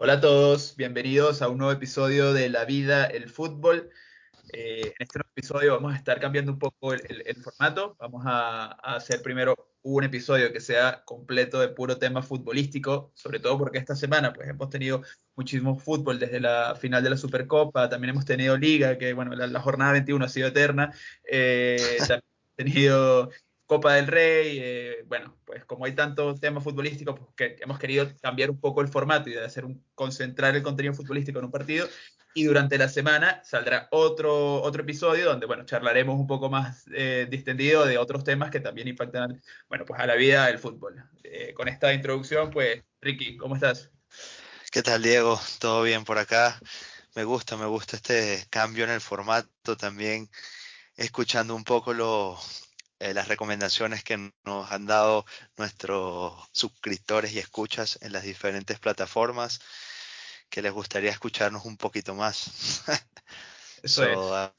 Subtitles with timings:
[0.00, 3.90] Hola a todos, bienvenidos a un nuevo episodio de La Vida, el Fútbol.
[4.52, 7.96] Eh, en este nuevo episodio vamos a estar cambiando un poco el, el- el formato.
[7.98, 13.40] Vamos a, a hacer primero un episodio que sea completo de puro tema futbolístico, sobre
[13.40, 15.02] todo porque esta semana pues hemos tenido
[15.36, 19.46] muchísimo fútbol desde la final de la Supercopa, también hemos tenido Liga, que bueno, la,
[19.48, 20.92] la jornada 21 ha sido eterna,
[21.24, 21.76] eh,
[22.08, 23.30] también hemos tenido
[23.68, 28.10] Copa del Rey, eh, bueno, pues como hay tanto tema futbolístico, pues que hemos querido
[28.22, 31.50] cambiar un poco el formato y de hacer un, concentrar el contenido futbolístico en un
[31.50, 31.86] partido
[32.32, 37.26] y durante la semana saldrá otro, otro episodio donde, bueno, charlaremos un poco más eh,
[37.28, 41.04] distendido de otros temas que también impactan, bueno, pues a la vida del fútbol.
[41.22, 43.90] Eh, con esta introducción, pues, Ricky, ¿cómo estás?
[44.72, 45.38] ¿Qué tal, Diego?
[45.58, 46.58] ¿Todo bien por acá?
[47.14, 50.30] Me gusta, me gusta este cambio en el formato también,
[50.96, 52.38] escuchando un poco lo,
[53.00, 55.24] eh, las recomendaciones que nos han dado
[55.56, 59.60] nuestros suscriptores y escuchas en las diferentes plataformas,
[60.50, 62.82] que les gustaría escucharnos un poquito más.
[63.82, 64.38] Eso So, es.
[64.46, 64.52] uh,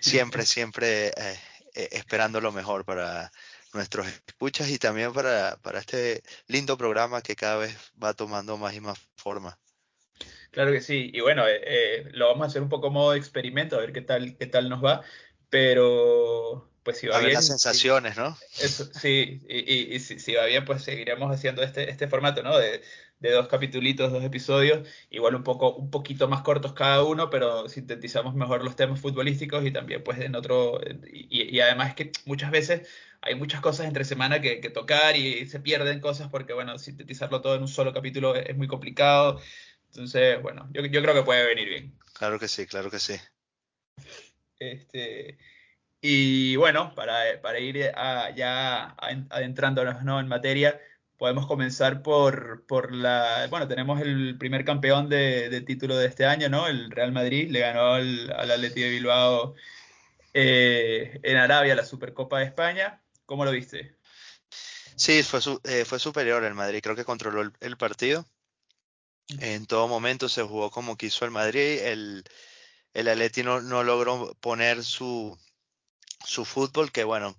[0.00, 1.40] siempre, siempre eh,
[1.74, 3.32] eh, esperando lo mejor para
[3.72, 8.74] nuestros escuchas y también para, para este lindo programa que cada vez va tomando más
[8.74, 9.58] y más forma.
[10.50, 11.10] Claro que sí.
[11.12, 14.36] Y bueno, eh, lo vamos a hacer un poco modo experimento, a ver qué tal,
[14.36, 15.02] qué tal nos va.
[15.48, 18.34] Pero, pues si va A ver las bien, sí, sensaciones, ¿no?
[18.58, 22.42] Eso, sí, y, y- y si, si va bien, pues seguiremos haciendo este, este formato,
[22.42, 22.56] ¿no?
[22.56, 22.80] De,
[23.18, 27.68] de dos capitulitos, dos episodios, igual un poco, un poquito más cortos cada uno, pero
[27.68, 30.80] sintetizamos mejor los temas futbolísticos y también pues en otro,
[31.12, 32.88] y, y además es que muchas veces
[33.20, 37.42] hay muchas cosas entre semana que, que tocar y se pierden cosas porque, bueno, sintetizarlo
[37.42, 39.42] todo en un solo capítulo es, es muy complicado.
[39.88, 41.98] Entonces, bueno, yo, yo creo que puede venir bien.
[42.14, 43.14] Claro que sí, claro que sí.
[44.58, 45.38] Este,
[46.00, 48.94] Y bueno, para, para ir a- ya
[49.30, 50.20] adentrándonos, ¿no?
[50.20, 50.80] en materia,
[51.16, 53.46] podemos comenzar por, por la...
[53.50, 56.68] Bueno, tenemos el primer campeón de, de título de este año, ¿no?
[56.68, 59.54] El Real Madrid le ganó al, al Atleti de Bilbao
[60.34, 63.02] eh, en Arabia la Supercopa de España.
[63.26, 63.96] ¿Cómo lo viste?
[64.96, 68.26] Sí, fue, su- eh, fue superior el Madrid, creo que controló el, el partido.
[69.40, 71.80] En todo momento se jugó como quiso el Madrid.
[71.82, 72.24] El,
[72.94, 75.38] el Atleti no, no logró poner su,
[76.24, 77.36] su fútbol, que bueno,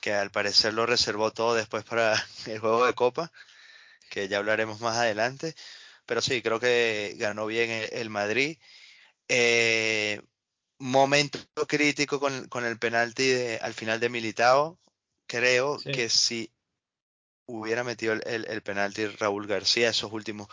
[0.00, 2.14] que al parecer lo reservó todo después para
[2.46, 3.32] el juego de Copa,
[4.10, 5.54] que ya hablaremos más adelante.
[6.06, 8.58] Pero sí, creo que ganó bien el, el Madrid.
[9.28, 10.20] Eh,
[10.78, 11.38] momento
[11.68, 14.78] crítico con, con el penalti de- al final de Militao.
[15.26, 15.92] Creo Sí.
[15.92, 16.52] que si
[17.46, 20.48] hubiera metido el, el, el penalti Raúl García, esos últimos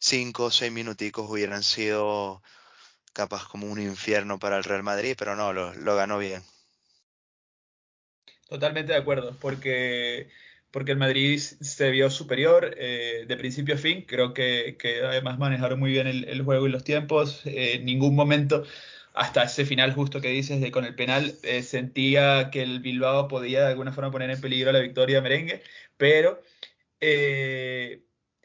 [0.00, 2.42] cinco o seis minuticos hubieran sido
[3.14, 6.42] capaz como un infierno para el Real Madrid, pero no, lo, lo ganó bien.
[8.48, 10.30] Totalmente de acuerdo, porque,
[10.70, 14.04] porque el Madrid se vio superior eh, de principio a fin.
[14.06, 17.44] Creo que, que además manejaron muy bien el, el juego y los tiempos.
[17.46, 18.64] Eh, en ningún momento,
[19.12, 23.28] hasta ese final justo que dices de con el penal, eh, sentía que el Bilbao
[23.28, 25.62] podía de alguna forma poner en peligro la victoria merengue,
[25.98, 26.40] pero
[27.00, 28.02] eh,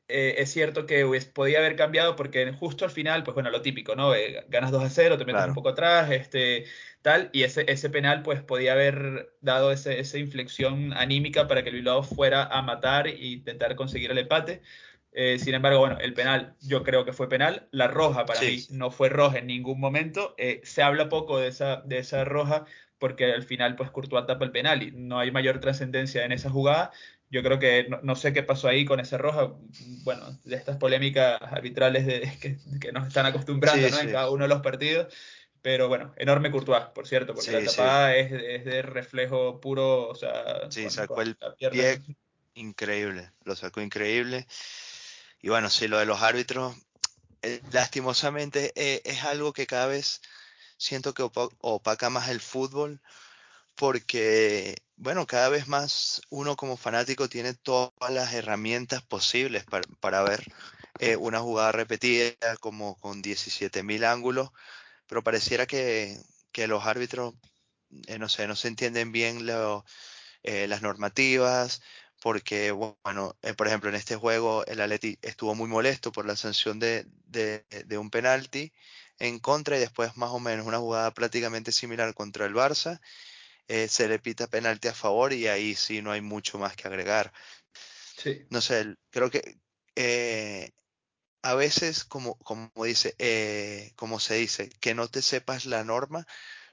[0.08, 3.62] eh, es cierto que pues, podía haber cambiado porque justo al final, pues bueno, lo
[3.62, 4.14] típico, ¿no?
[4.14, 6.66] Eh, ganas 2 a 0, te metes un poco atrás, este,
[7.02, 11.69] tal, y ese, ese penal pues podía haber dado ese, esa inflexión anímica para que
[11.69, 14.62] el Bilbao fuera a matar e intentar conseguir el empate.
[15.16, 17.68] Eh, sin embargo, bueno, el penal yo creo que fue penal.
[17.72, 20.35] La roja para sí, mí no fue roja en ningún momento.
[20.64, 22.66] Se habla poco de esa, de esa roja
[23.03, 26.50] porque al final pues Courtois tapa el penal y no hay mayor trascendencia en esa
[26.50, 26.91] jugada.
[27.34, 29.52] Yo creo que no, no, sé qué pasó ahí con esa roja.
[30.04, 34.00] Bueno, de estas polémicas arbitrales de, que, que, nos están acostumbrando sí, ¿no?
[34.00, 35.12] en sí, cada uno de los partidos.
[35.64, 39.60] Pero bueno, enorme Courtois, por cierto, porque la sí, sí, tapada es, es de reflejo
[39.60, 42.02] puro, o sea, sí, sacó el la pie
[42.54, 44.46] increíble, lo sacó increíble.
[45.42, 46.76] Y bueno, sí, lo de los árbitros,
[47.42, 50.22] eh, lastimosamente eh, es algo que cada vez
[50.78, 53.02] siento que opa- opaca más el fútbol
[53.76, 60.24] porque, bueno, cada vez más uno como fanático tiene todas las herramientas posibles para, para
[60.24, 60.46] ver
[61.00, 64.52] eh, una jugada repetida como con 17.000 ángulos,
[65.08, 66.17] pero pareciera que,
[66.52, 67.35] que los árbitros,
[68.08, 69.47] eh, no sé, no se entienden bien
[70.44, 71.82] eh, las normativas,
[72.22, 76.79] porque, bueno, por ejemplo, en este juego el Atleti estuvo muy molesto por la sanción
[76.79, 78.72] de, de, de un penalti
[79.20, 83.02] en contra y después más o menos una jugada prácticamente similar contra el Barça
[83.68, 86.88] eh, se le pita penalti a favor y ahí sí no hay mucho más que
[86.88, 87.34] agregar.
[88.18, 88.46] Sí.
[88.50, 89.58] No sé, creo que
[89.96, 90.72] eh,
[91.44, 96.26] a veces, como, como dice, eh, como se dice, que no te sepas la norma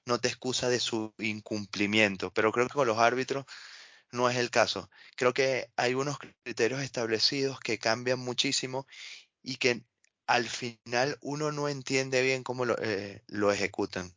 [0.07, 3.45] no te excusa de su incumplimiento, pero creo que con los árbitros
[4.13, 4.91] no es el caso.
[5.17, 8.87] Creo que hay unos criterios establecidos que cambian muchísimo
[9.43, 9.85] y que
[10.27, 14.15] al final uno no entiende bien cómo lo, eh, lo ejecutan.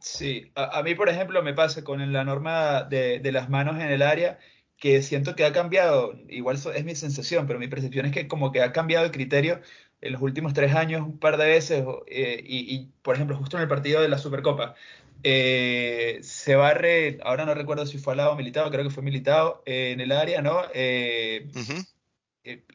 [0.00, 3.76] Sí, a, a, mí por ejemplo me pasa con la norma de, de, las manos
[3.76, 4.38] en el área
[4.76, 8.52] que siento que ha cambiado, igual es mi sensación, pero mi percepción es que como
[8.52, 9.60] que ha cambiado el criterio
[10.00, 13.56] en los últimos tres años un par de veces eh, y, y, por ejemplo justo
[13.56, 14.76] en el partido de la Supercopa
[15.24, 19.62] eh, se barre, ahora no recuerdo si fue al lado militado, creo que fue militado
[19.66, 20.62] eh, en el área, ¿no?
[20.74, 21.86] Eh, uh -huh.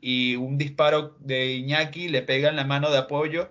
[0.02, 3.50] y un disparo de Iñaki le pega en la mano de apoyo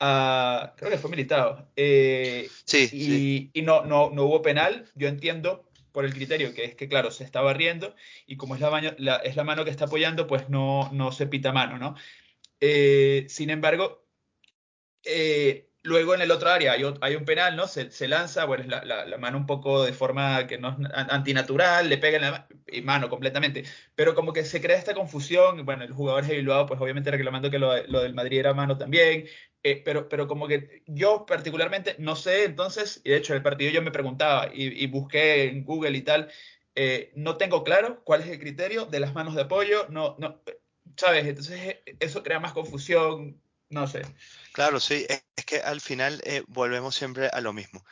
[0.00, 1.68] a, creo que fue militado.
[1.76, 3.50] sí, y, sí.
[3.52, 7.10] y no, no, no hubo penal, yo entiendo por el criterio que es que, claro,
[7.10, 7.94] se está barriendo
[8.26, 11.12] y como es la, mano, la, es la mano que está apoyando, pues no, no
[11.12, 11.94] se pita mano, ¿no?
[12.60, 14.06] Eh, sin embargo,
[15.04, 17.66] eh, luego en el otro área hay, hay un penal, ¿no?
[17.66, 20.76] Se, se lanza, bueno, la, la, la, mano un poco de forma que no es
[20.94, 22.48] antinatural, le pega en la
[22.84, 23.64] mano completamente,
[23.94, 27.50] pero como que se crea esta confusión, bueno, el jugador de Bilbao, pues obviamente reclamando
[27.50, 29.26] que lo, lo del Madrid era mano también,
[29.62, 33.70] eh, pero, pero como que yo particularmente no sé, entonces, y de hecho el partido
[33.70, 36.30] yo me preguntaba y, y busqué en Google y tal,
[36.74, 40.40] eh, no tengo claro cuál es el criterio de las manos de apoyo, no, no,
[40.96, 41.26] ¿sabes?
[41.26, 44.02] Entonces eso crea más confusión, no sé.
[44.52, 47.84] Claro, sí, es, es que al final eh, volvemos siempre a lo mismo.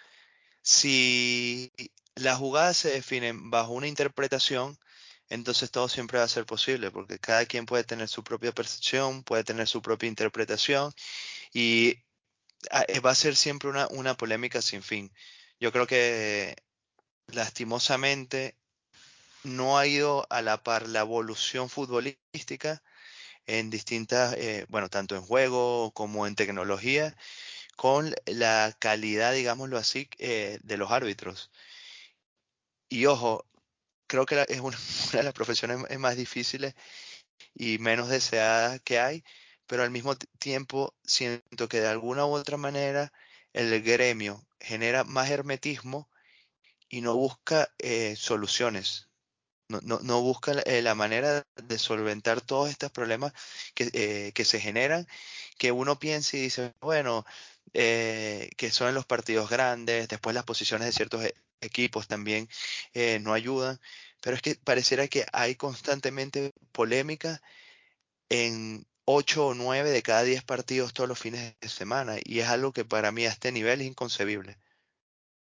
[0.62, 1.73] Si
[2.14, 4.79] las jugadas se definen bajo una interpretación,
[5.29, 9.23] entonces todo siempre va a ser posible, porque cada quien puede tener su propia percepción,
[9.23, 10.93] puede tener su propia interpretación
[11.53, 11.97] y
[12.71, 15.12] ah, eh, va a ser siempre una, una polémica sin fin.
[15.61, 16.56] Yo creo que
[17.29, 18.56] lastimosamente
[19.45, 22.83] no ha ido a la par la evolución futbolística
[23.47, 27.17] en distintas, eh, bueno, tanto en juego como en tecnología,
[27.77, 31.50] con la calidad, digámoslo así, eh, de los árbitros.
[32.91, 33.47] Y ojo,
[34.06, 34.79] creo que es una,
[35.12, 36.75] una, de las profesiones más difíciles
[37.55, 39.25] y menos deseadas que hay,
[39.69, 43.12] pero al mismo tiempo siento que de alguna u otra manera
[43.53, 46.09] el gremio genera más hermetismo
[46.88, 49.09] y no busca eh, soluciones.
[49.69, 53.35] No, no, no busca eh, la manera de solventar todos estos problemas
[53.75, 55.06] que, eh, que, se generan,
[55.59, 57.26] que uno piensa y dice, bueno,
[57.73, 62.49] que son los partidos grandes, después las posiciones de ciertos e equipos también
[63.21, 63.79] no ayudan,
[64.23, 67.43] pero es que pareciera que hay constantemente polémica
[68.31, 72.49] en 8 o 9 de cada 10 partidos todos los fines de semana, y es
[72.49, 74.58] algo que para mí a este nivel es inconcebible.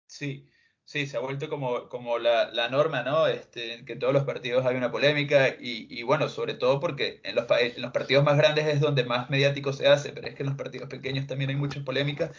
[0.08, 0.50] Sí,
[0.88, 3.26] Sí, se ha vuelto como, como la, la, norma, ¿no?
[3.28, 7.22] Este, en que todos los partidos hay una polémica y, y bueno, sobre todo porque
[7.24, 10.36] en los, en los, partidos más grandes es donde más mediático se hace, pero es
[10.36, 12.38] que en los partidos pequeños también hay muchas polémicas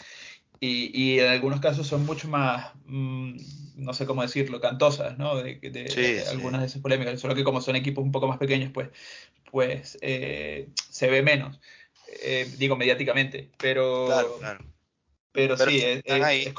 [0.60, 3.36] y, y en algunos casos son mucho más, mmm,
[3.76, 5.36] no sé cómo decirlo, cantosas, ¿no?
[5.36, 6.28] De, de, sí, de sí.
[6.30, 8.90] algunas de esas polémicas, solo que como son equipos un poco más pequeños, pues,
[9.50, 11.60] pues eh, se ve menos,
[12.22, 14.64] eh, digo, mediáticamente, pero, claro, claro.
[15.32, 16.54] pero, pero sí, es, es, es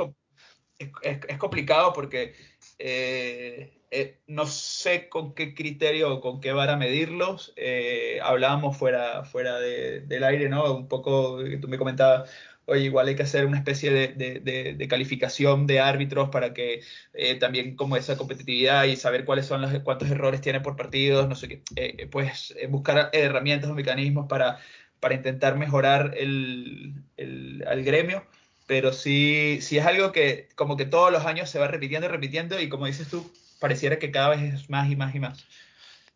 [0.79, 2.35] es, es, complicado porque
[2.77, 7.53] eh, eh, no sé con qué criterio o con qué vara medirlos.
[7.55, 10.73] Eh, hablábamos fuera, fuera de, del aire, ¿no?
[10.73, 12.29] Un poco que tú me comentabas,
[12.67, 16.81] oye, igual hay que hacer una especie de, de, de calificación de árbitros para que
[17.13, 21.27] eh, también como esa competitividad y saber cuáles son los, cuántos errores tiene por partidos,
[21.29, 24.59] no sé qué, eh, pues buscar herramientas o mecanismos para,
[24.99, 28.25] para intentar mejorar el, el, gremio
[28.67, 32.11] pero sí, sí es algo que como que todos los años se va repitiendo y
[32.11, 35.45] repitiendo y como dices tú, pareciera que cada vez es más y más y más.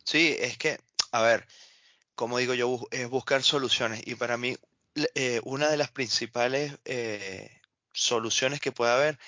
[0.04, 0.78] Sí, es que,
[1.14, 1.48] a ver,
[2.14, 4.58] como digo yo, es buscar soluciones y para mí
[4.96, 7.50] eh, una de las principales eh,
[7.94, 9.20] soluciones que puede haber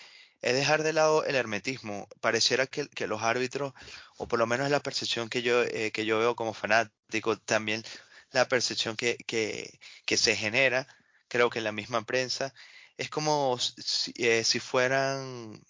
[0.42, 2.08] es dejar de lado el hermetismo.
[2.22, 3.74] Pareciera que, los árbitros,
[4.18, 7.84] o por lo menos la percepción que yo, eh, que yo veo como fanático, también
[8.32, 10.88] la percepción que, que, se genera,
[11.28, 12.54] creo que en la misma prensa,
[12.98, 15.64] es como si, eh, si fueran,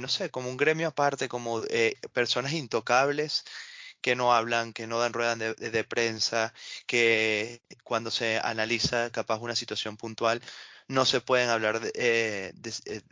[0.00, 1.62] no sé, como un gremio aparte, como
[2.12, 3.44] personas intocables
[4.02, 6.52] que no hablan, que no dan ruedas de, de, de, prensa,
[6.86, 10.42] que cuando se analiza capaz una situación puntual
[10.88, 12.52] no se pueden hablar de, eh,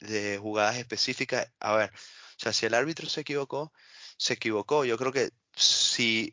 [0.01, 1.51] de jugadas específicas.
[1.61, 3.73] A ver, o sea, si el árbitro se equivocó,
[4.17, 4.85] se equivocó.
[4.85, 6.31] Yo creo que si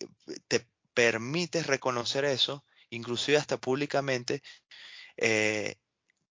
[0.48, 4.42] te permites reconocer eso, inclusive hasta públicamente,
[5.18, 5.76] eh,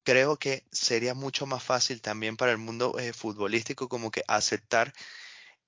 [0.04, 4.94] creo que sería mucho más fácil también para el mundo eh, futbolístico como que aceptar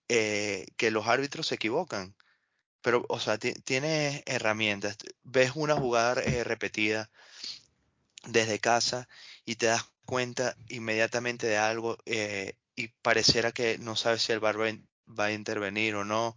[0.10, 2.16] eh, que los árbitros se equivocan.
[2.84, 4.98] Pero, o sea, tienes herramientas.
[5.24, 7.10] Ves una jugada eh, repetida
[8.28, 9.10] desde casa
[9.46, 14.40] y te das cuenta inmediatamente de algo eh, y pareciera que no sabes si el
[14.40, 16.36] bar va a intervenir o no.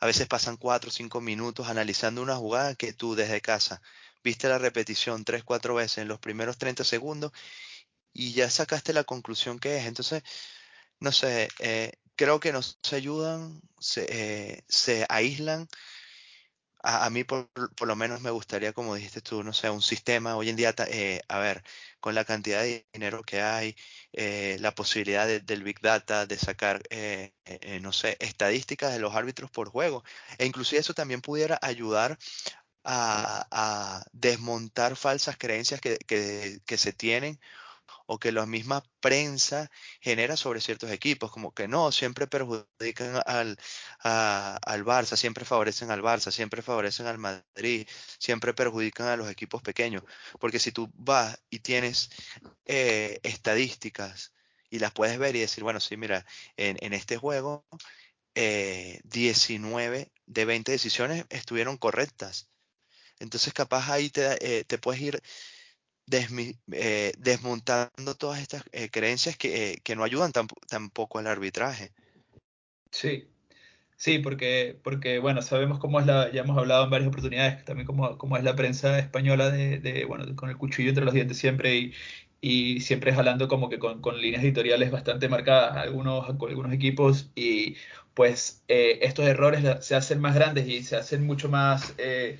[0.00, 3.80] A veces pasan cuatro o cinco minutos analizando una jugada que tú desde casa
[4.24, 7.32] viste la repetición tres, cuatro veces en los primeros 30 segundos
[8.12, 9.86] y ya sacaste la conclusión que es.
[9.86, 10.22] Entonces,
[11.00, 15.68] no sé, eh, creo que nos ayudan, se, eh, se aíslan.
[16.82, 19.80] A, a mí por, por, lo menos me gustaría, como dijiste tú, no sé, un
[19.82, 20.36] sistema.
[20.36, 21.62] Hoy en día, eh, a ver,
[22.00, 23.74] con la cantidad de dinero que hay,
[24.12, 28.98] eh, la posibilidad de, del Big Data, de sacar, eh, eh, no sé, estadísticas de
[28.98, 30.04] los árbitros por juego.
[30.38, 32.18] E inclusive eso también pudiera ayudar
[32.84, 37.40] a, a desmontar falsas creencias que, que, que se tienen
[38.06, 43.58] o que la misma prensa genera sobre ciertos equipos, como que no, siempre perjudican al,
[44.00, 47.86] al Barça, siempre favorecen al Barça, siempre favorecen al Madrid,
[48.18, 50.02] siempre perjudican a los equipos pequeños,
[50.40, 52.10] porque si tú vas y tienes
[52.66, 54.32] eh, estadísticas
[54.70, 56.24] y las puedes ver y decir, bueno, sí, mira,
[56.56, 57.64] en, en este juego
[58.34, 62.48] eh, 19 de 20 decisiones estuvieron correctas.
[63.20, 65.22] Entonces capaz ahí te, eh, te puedes ir
[66.10, 71.92] eh, desmontando todas estas eh, creencias que, eh, que, no ayudan tamp tampoco al arbitraje.
[72.90, 73.28] Sí,
[73.96, 77.86] sí, porque, porque bueno, sabemos cómo es la, ya hemos hablado en varias oportunidades, también
[77.86, 81.38] cómo, cómo es la prensa española de, de, bueno, con el cuchillo entre los dientes
[81.38, 81.94] siempre y,
[82.40, 87.76] y siempre jalando como que con, con, líneas editoriales bastante marcadas algunos, algunos equipos y
[88.12, 91.94] pues eh, estos errores se hacen más grandes y se hacen mucho más...
[91.98, 92.38] Eh,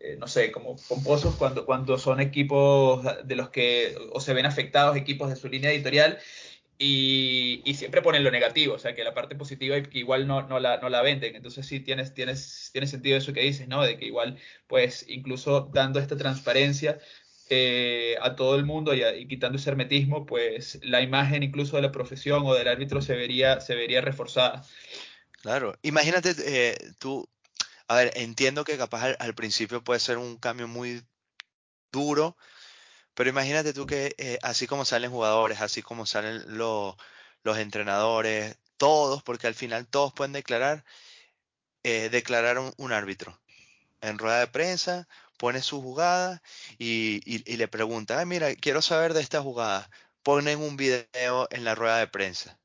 [0.00, 4.46] eh, no sé, como pomposos cuando, cuando son equipos de los que o se ven
[4.46, 6.18] afectados equipos de su línea editorial
[6.78, 10.58] y, y, siempre ponen lo negativo, o sea, que la parte positiva igual no, no,
[10.58, 11.36] la, no la venden.
[11.36, 13.82] Entonces sí tienes, tienes, tiene sentido eso que dices, ¿no?
[13.82, 16.98] De que igual, pues, incluso dando esta transparencia
[17.50, 21.92] eh, a todo el mundo y, quitando ese hermetismo, pues la imagen incluso de la
[21.92, 24.64] profesión o del árbitro se vería, se vería reforzada.
[25.42, 27.28] Claro, imagínate eh, tú
[27.90, 31.04] a ver, entiendo que capaz al, al, principio puede ser un cambio muy
[31.92, 32.36] duro,
[33.14, 36.96] pero imagínate tú que eh, así como salen jugadores, así como salen lo,
[37.44, 40.84] los entrenadores, todos, porque al final todos pueden declarar,
[41.84, 43.40] eh, declarar un, árbitro.
[44.02, 46.42] En rueda de prensa, pone su jugada
[46.78, 49.90] y, y, y le pregunta, mira, quiero saber de esta jugada.
[50.22, 52.59] Ponen un video en la rueda de prensa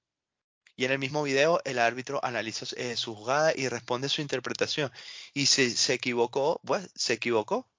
[0.76, 4.92] y en el mismo video el árbitro analiza eh, su jugada y responde su interpretación.
[5.34, 7.70] Y si se equivocó, pues se equivocó.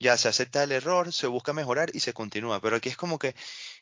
[0.00, 2.60] Ya se acepta el error, se busca mejorar y se continúa.
[2.60, 3.36] Pero aquí es como que,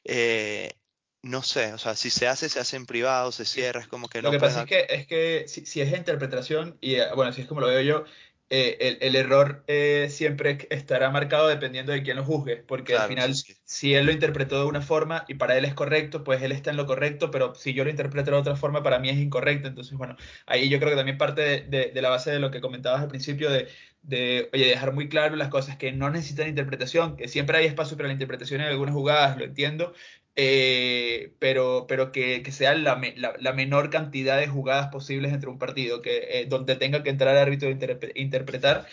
[0.05, 0.75] eh,
[1.23, 4.09] no sé, o sea, si se hace, se hace en privado, se cierra, es como
[4.09, 4.33] que Lo no.
[4.33, 7.47] que pasa es que, es que si, si, es interpretación, y eh, bueno, si es
[7.47, 8.05] como lo veo yo,
[8.53, 13.05] eh, el, el, error eh, siempre estará marcado dependiendo de quién lo juzgue, porque claro,
[13.05, 16.25] al final, sí, si él lo interpretó de una forma y para él es correcto,
[16.25, 18.99] pues él está en lo correcto, pero si yo lo interpreto de otra forma, para
[18.99, 19.69] mí es incorrecto.
[19.69, 20.17] Entonces, bueno,
[20.47, 23.01] ahí yo creo que también parte de, de, de la base de lo que comentabas
[23.03, 23.69] al principio, de,
[24.03, 27.97] de oye, dejar muy claro las cosas que no necesitan interpretación, que siempre hay espacio
[27.97, 29.93] para la interpretación en algunas jugadas, lo entiendo,
[30.37, 35.51] eh, pero, pero que, que sea la, la, la, menor cantidad de jugadas posibles entre
[35.51, 38.87] un partido, que eh, donde tenga que entrar el árbitro a interpre interpretar,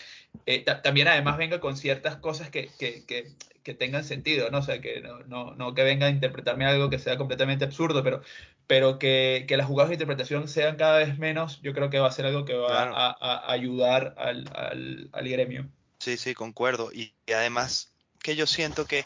[0.46, 4.58] eh, también además venga con ciertas cosas que, que, que, que, tengan sentido, ¿no?
[4.58, 8.02] O sea, que no, no, no que venga a interpretarme algo que sea completamente absurdo,
[8.02, 8.22] pero,
[8.66, 12.08] pero que, que las jugadas de interpretación sean cada vez menos, yo creo que va
[12.08, 12.96] a ser algo que va claro.
[12.96, 15.68] a, a, ayudar al, al, al gremio.
[15.98, 16.90] Sí, sí, concuerdo.
[16.92, 17.92] Y, y además
[18.22, 19.04] que yo siento que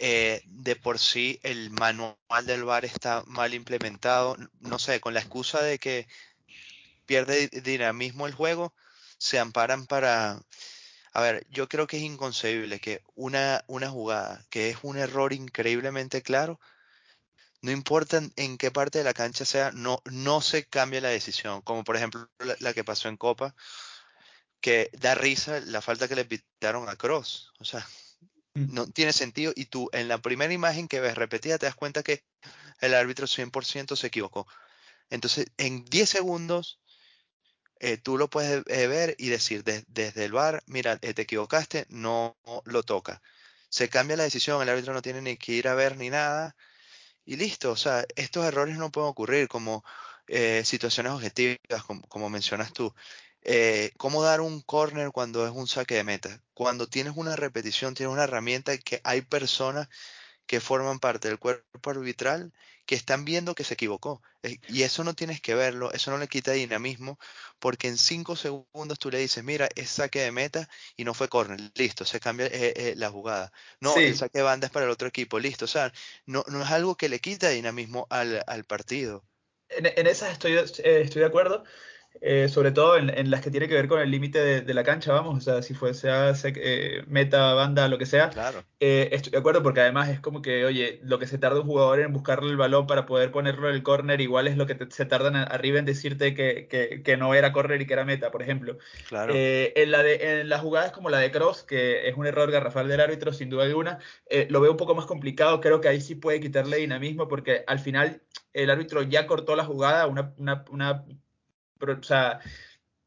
[0.00, 2.16] eh, de por sí el manual
[2.46, 6.06] del VAR está mal implementado, no sé, con la excusa de que
[7.04, 8.72] pierde dinamismo el juego,
[9.18, 10.40] se amparan para...
[11.12, 15.32] A ver, yo creo que es inconcebible que una, una jugada que es un error
[15.32, 16.60] increíblemente claro,
[17.60, 21.60] no importa en qué parte de la cancha sea, no, no se cambia la decisión,
[21.62, 23.54] como por ejemplo la, la que pasó en Copa,
[24.60, 27.52] que da risa la falta que le pitaron a Cross.
[27.58, 27.86] O sea,
[28.54, 32.02] no tiene sentido y tú en la primera imagen que ves repetida te das cuenta
[32.02, 32.24] que
[32.80, 34.46] el árbitro 100% se equivocó.
[35.10, 36.80] Entonces, en 10 segundos
[37.80, 41.22] eh, tú lo puedes eh, ver y decir de, desde el bar, mira, eh, te
[41.22, 43.22] equivocaste, no, lo toca.
[43.68, 46.56] Se cambia la decisión, el árbitro no tiene ni que ir a ver ni nada
[47.24, 47.72] y listo.
[47.72, 49.84] O sea, estos errores no pueden ocurrir como
[50.64, 52.94] situaciones objetivas, como, como mencionas tú.
[53.98, 56.42] Cómo dar un corner cuando es un saque de meta.
[56.54, 59.88] Cuando tienes una repetición, tienes una herramienta que hay personas
[60.46, 62.52] que forman parte del cuerpo arbitral
[62.88, 64.22] que están viendo que se equivocó.
[64.42, 67.18] Eh, y eso no tienes que verlo, eso no le quita dinamismo,
[67.58, 71.28] porque en cinco segundos tú le dices, mira, es saque de meta y no fue
[71.28, 73.52] corner, listo, se cambia eh, eh, la jugada.
[73.78, 74.04] No, sí.
[74.04, 75.66] el saque de banda es para el otro equipo, listo.
[75.66, 75.92] O sea,
[76.24, 79.22] no, no es algo que le quita dinamismo al, al partido.
[79.68, 80.80] En, en esas estoy, estoy
[81.20, 81.64] de acuerdo.
[82.20, 85.12] Eh, sobre todo en, las que tiene que ver con el límite de, la cancha,
[85.12, 86.08] vamos, o sea, si fuese
[86.56, 88.30] eh, meta, banda, lo que sea.
[88.30, 88.64] Claro.
[88.80, 91.66] Eh, estoy de acuerdo porque además es como que, oye, lo que se tarda un
[91.66, 94.76] jugador en buscarle el balón para poder ponerlo en el córner, igual es lo que
[94.90, 96.68] se tardan arriba en decirte que,
[97.04, 98.78] que, no era córner y que era meta, por ejemplo.
[99.08, 99.32] Claro.
[99.34, 102.88] en, la de, en las jugadas como la de Cross, que es un error garrafal
[102.88, 103.98] del árbitro, sin duda alguna,
[104.48, 107.78] lo veo un poco más complicado, creo que ahí sí puede quitarle dinamismo porque al
[107.78, 108.22] final
[108.52, 111.04] el árbitro ya cortó la jugada, una, una, una
[111.80, 112.40] o sea,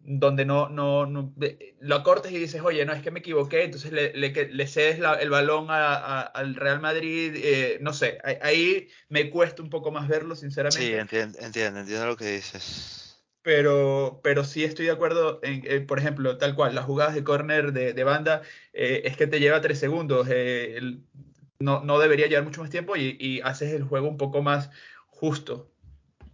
[0.03, 1.33] donde no, no, no,
[1.79, 5.29] lo cortes y dices, oye, no, es que me equivoqué, entonces le, le, cedes el
[5.29, 10.85] balón al Real Madrid, eh, no sé, ahí me cuesta un poco más verlo, sinceramente.
[10.85, 13.23] Sí, entiendo, entiendo, entiendo lo que dices.
[13.43, 17.23] Pero, pero sí estoy de acuerdo en, eh, por ejemplo, tal cual, las jugadas de
[17.23, 18.41] córner de, banda
[18.73, 20.27] eh, es que te lleva tres segundos,
[21.59, 24.71] no, no, debería llevar mucho más tiempo y, y haces el juego un poco más
[25.07, 25.71] justo.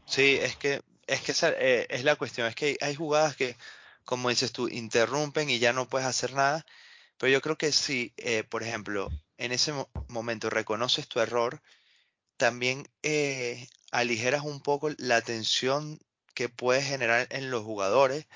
[0.06, 3.58] Sí, es que es que eh, es la cuestión, es que hay jugadas que,
[4.06, 6.66] como dices tú, interrumpen y ya no puedes hacer nada,
[7.18, 9.74] pero yo creo que si, eh, por ejemplo, en ese
[10.10, 11.62] momento reconoces tu error,
[12.38, 16.00] también eh, aligeras un poco la tensión
[16.36, 18.28] que puedes generar en los jugadores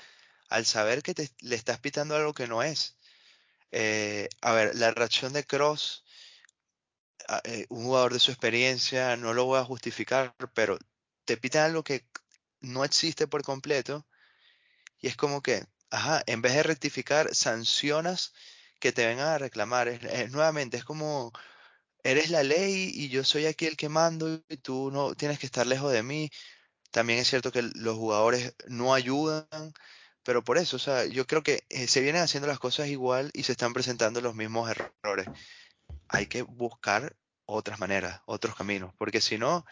[0.48, 2.96] al saber que te, le estás pitando algo que no es.
[4.42, 6.04] a ver, la reacción de Cross,
[7.28, 10.78] ah, un jugador de su experiencia, no lo voy a justificar, pero
[11.24, 12.04] te pitan algo que
[12.62, 14.06] no existe por completo
[15.02, 18.32] y es como que, ajá, en vez de rectificar, sancionas
[18.80, 19.88] que te vengan a reclamar.
[19.88, 21.32] Es, nuevamente, es como,
[22.04, 25.46] eres la ley y yo soy aquí el que mando y tú no tienes que
[25.46, 26.30] estar lejos de mí.
[26.92, 29.46] También es cierto que los jugadores no ayudan,
[30.22, 33.30] pero por eso, o sea, yo creo que eh, se vienen haciendo las cosas igual
[33.34, 35.26] y se están presentando los mismos errores.
[36.08, 39.64] Hay que buscar otras maneras, otros caminos, porque si no,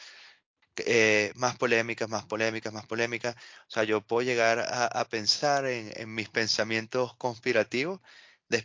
[0.76, 3.34] eh, más polémicas, más polémicas, más polémicas.
[3.68, 8.00] O sea, yo puedo llegar a, pensar en, mis pensamientos conspirativos,
[8.48, 8.64] es,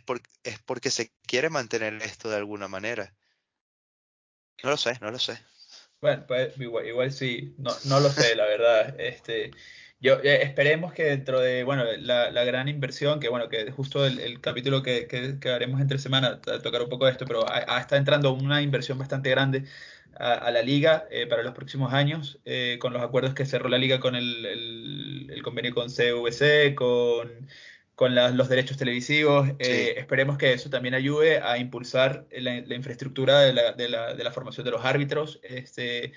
[0.64, 3.14] porque se quiere mantener esto de alguna manera.
[4.62, 5.38] No lo sé, no lo sé.
[6.00, 9.00] Bueno, pues igual, sí, no, no, lo sé, la verdad.
[9.00, 9.50] Este,
[9.98, 14.06] yo eh, esperemos que dentro de, bueno, la, la, gran inversión, que bueno, que justo
[14.06, 17.46] el, capítulo que, que, haremos entre semana tocar un poco de esto, pero
[17.78, 19.64] está entrando una inversión bastante grande
[20.18, 23.78] a, la liga eh, para los próximos años, eh, con los acuerdos que cerró la
[23.78, 24.46] liga con el,
[25.30, 27.48] el, convenio con CVC, con,
[27.94, 29.50] con los derechos televisivos.
[29.58, 34.24] Eh, esperemos que eso también ayude a impulsar la, infraestructura de la, de, la, de
[34.24, 36.12] la, formación de los árbitros este,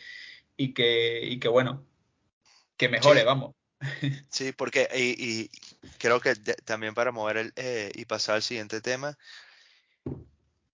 [0.56, 1.86] y, que, y que, bueno,
[2.78, 3.54] que mejore, vamos.
[4.30, 5.50] Sí, porque, y, y
[6.00, 6.36] creo que
[6.66, 7.54] también para mover el,
[7.96, 9.18] y pasar al siguiente tema,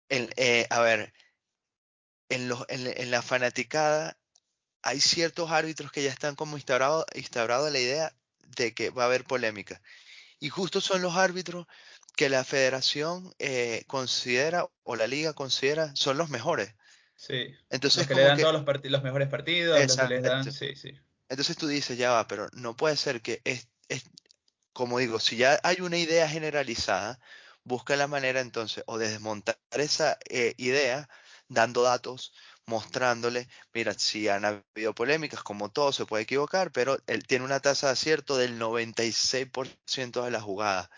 [0.09, 0.31] el,
[0.71, 1.13] a ver,
[2.29, 4.17] en, los, en, la fanaticada
[4.83, 8.15] hay ciertos árbitros que ya están como instaurados instaurado la idea
[8.57, 9.81] de que va a haber polémica.
[10.41, 11.67] Y justo son los árbitros
[12.17, 16.75] que la federación eh, considera o la liga considera son los mejores.
[17.17, 17.55] Sí.
[17.71, 20.77] Entonces, los que le dan todos los, los, mejores partidos, los que les dan, sí,
[20.77, 20.93] sí.
[21.29, 24.05] Entonces tú dices, ya va, pero no puede ser que es, es,
[24.73, 27.19] como digo, si ya hay una idea generalizada,
[27.63, 31.09] busca la manera entonces o de desmontar esa eh, idea
[31.55, 32.33] dando datos,
[32.67, 37.61] mostrándole, mira, si han habido polémicas, como todo se puede equivocar, pero él tiene una
[37.61, 40.91] tasa de acierto del 96% de la jugada.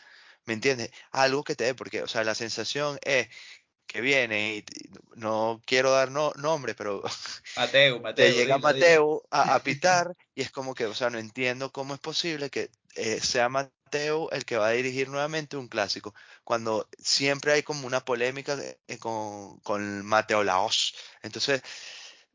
[0.45, 0.91] ¿Me entiendes?
[1.11, 3.29] Algo que te dé, porque, o sea, la sensación es
[3.87, 4.65] que viene y
[5.15, 7.03] no quiero dar no, nombre, pero
[7.57, 11.19] Mateo, Mateo, te llega Mateo a, a, pitar y es como que, o sea, no
[11.19, 15.69] entiendo cómo es posible que eh, sea Mateo el que va a dirigir nuevamente un
[15.69, 20.95] clásico, cuando siempre hay como una polémica eh, con, con, Mateo Laos.
[21.23, 21.63] Entonces,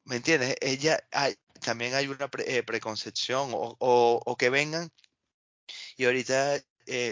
[0.06, 0.56] ¿me entiendes?
[0.62, 4.90] Ella hay, también hay una eh, preconcepción o, o, que vengan
[5.98, 6.62] y ahorita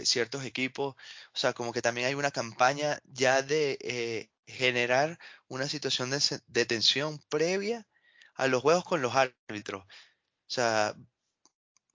[0.04, 0.96] ciertos equipos,
[1.34, 7.20] o sea, como que también hay una campaña ya de generar una situación de tensión
[7.30, 7.88] previa
[8.36, 9.84] a los juegos con los árbitros.
[9.84, 10.96] O sea,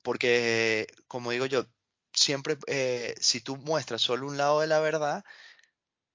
[0.03, 1.67] porque, como digo yo,
[2.15, 5.25] siempre, eh, si tú muestras solo un lado de la verdad,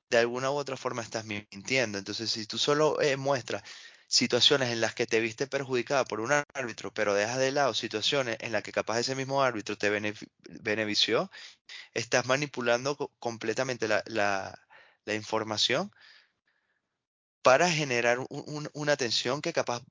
[0.09, 1.97] de alguna u otra forma estás mintiendo.
[1.97, 3.63] Entonces, si tú solo eh, muestras
[4.07, 8.37] situaciones en las que te viste perjudicada por un árbitro, pero dejas de lado situaciones
[8.41, 9.89] en las que capaz ese mismo árbitro te
[10.61, 11.29] benefició,
[11.93, 14.59] estás manipulando completamente la, la,
[15.15, 15.91] información
[17.41, 19.81] para generar una tensión que capaz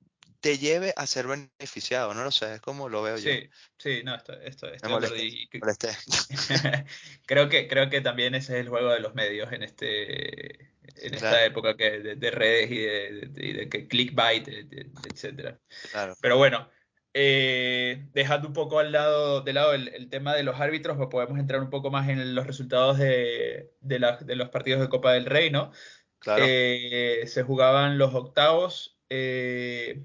[0.41, 3.31] te lleve a ser beneficiado, no lo sé, es como lo veo yo.
[3.31, 4.69] Sí, sí, no, esto, esto,
[7.27, 11.15] creo que creo que también ese es el juego de los medios en este en
[11.15, 15.61] esta época que de, redes y de, de, de clickbait, etcétera.
[15.93, 16.17] Claro.
[16.21, 16.69] Pero bueno,
[17.15, 21.39] eh, dejando un poco al lado, de lado el, tema de los árbitros, pues podemos
[21.39, 25.73] entrar un poco más en los resultados de, los partidos de Copa del Rey, ¿no?
[26.19, 26.45] Claro.
[26.47, 30.05] Eh, se jugaban los octavos eh,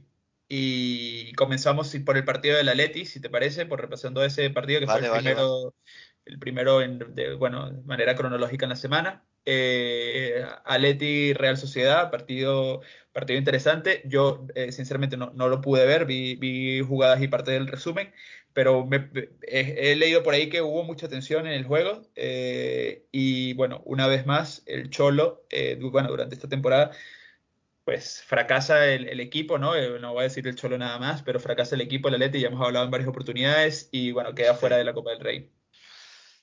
[0.55, 4.85] y comenzamos por el partido del Atleti, si te parece, por repasando ese partido que
[4.85, 5.73] fue el primero,
[6.25, 9.25] el primero en, de, bueno, de manera cronológica en la semana.
[9.45, 14.03] Eh, Aleti Real Sociedad, partido, partido interesante.
[14.05, 18.13] Yo eh, sinceramente no, lo pude ver, vi, jugadas y parte del resumen,
[18.53, 18.87] pero
[19.41, 24.05] he, leído por ahí que hubo mucha tensión en el juego eh, y bueno, una
[24.05, 26.91] vez más el Cholo, eh, bueno, durante esta temporada
[27.83, 29.75] pues fracasa el, equipo, ¿no?
[29.99, 32.47] no voy a decir el Cholo nada más, pero fracasa el equipo, el Aleti, ya
[32.47, 35.51] hemos hablado en varias oportunidades y bueno, queda fuera de la Copa del Rey.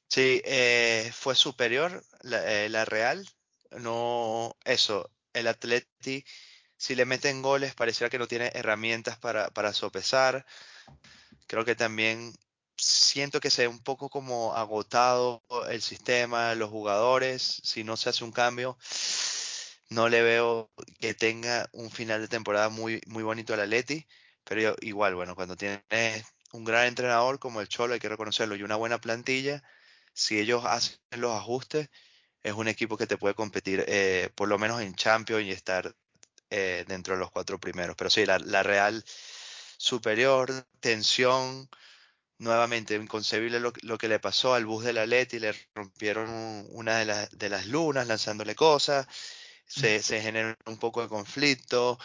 [0.09, 3.27] Sí, eh, fue superior la, eh, Real.
[3.79, 6.25] No, eso, el Atleti,
[6.77, 10.45] si le meten goles, pareciera que no tiene herramientas para, para sopesar.
[11.47, 12.35] Creo que también
[12.77, 17.61] siento que se ve un poco como agotado el sistema, los jugadores.
[17.63, 18.77] Si no se hace un cambio,
[19.91, 24.07] no le veo que tenga un final de temporada muy, muy bonito al Atleti.
[24.45, 25.83] Pero igual, bueno, cuando tienes
[26.53, 29.63] un gran entrenador como el Cholo, hay que reconocerlo, y una buena plantilla
[30.13, 31.89] si ellos hacen los ajustes,
[32.43, 35.95] es un equipo que te puede competir eh, por lo menos en Champions y estar
[36.51, 37.97] eh, dentro de los cuatro primeros.
[37.97, 39.05] Pero sí, la, Real
[39.79, 41.69] superior, tensión,
[42.39, 47.29] nuevamente inconcebible lo, que le pasó al bus de la Leti, le rompieron una de,
[47.33, 49.07] de, las lunas lanzándole cosas,
[49.71, 51.99] se, se generó un poco de conflicto,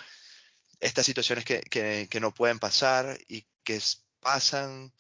[0.80, 3.80] estas situaciones que, que, no pueden pasar y que
[4.20, 4.94] pasan.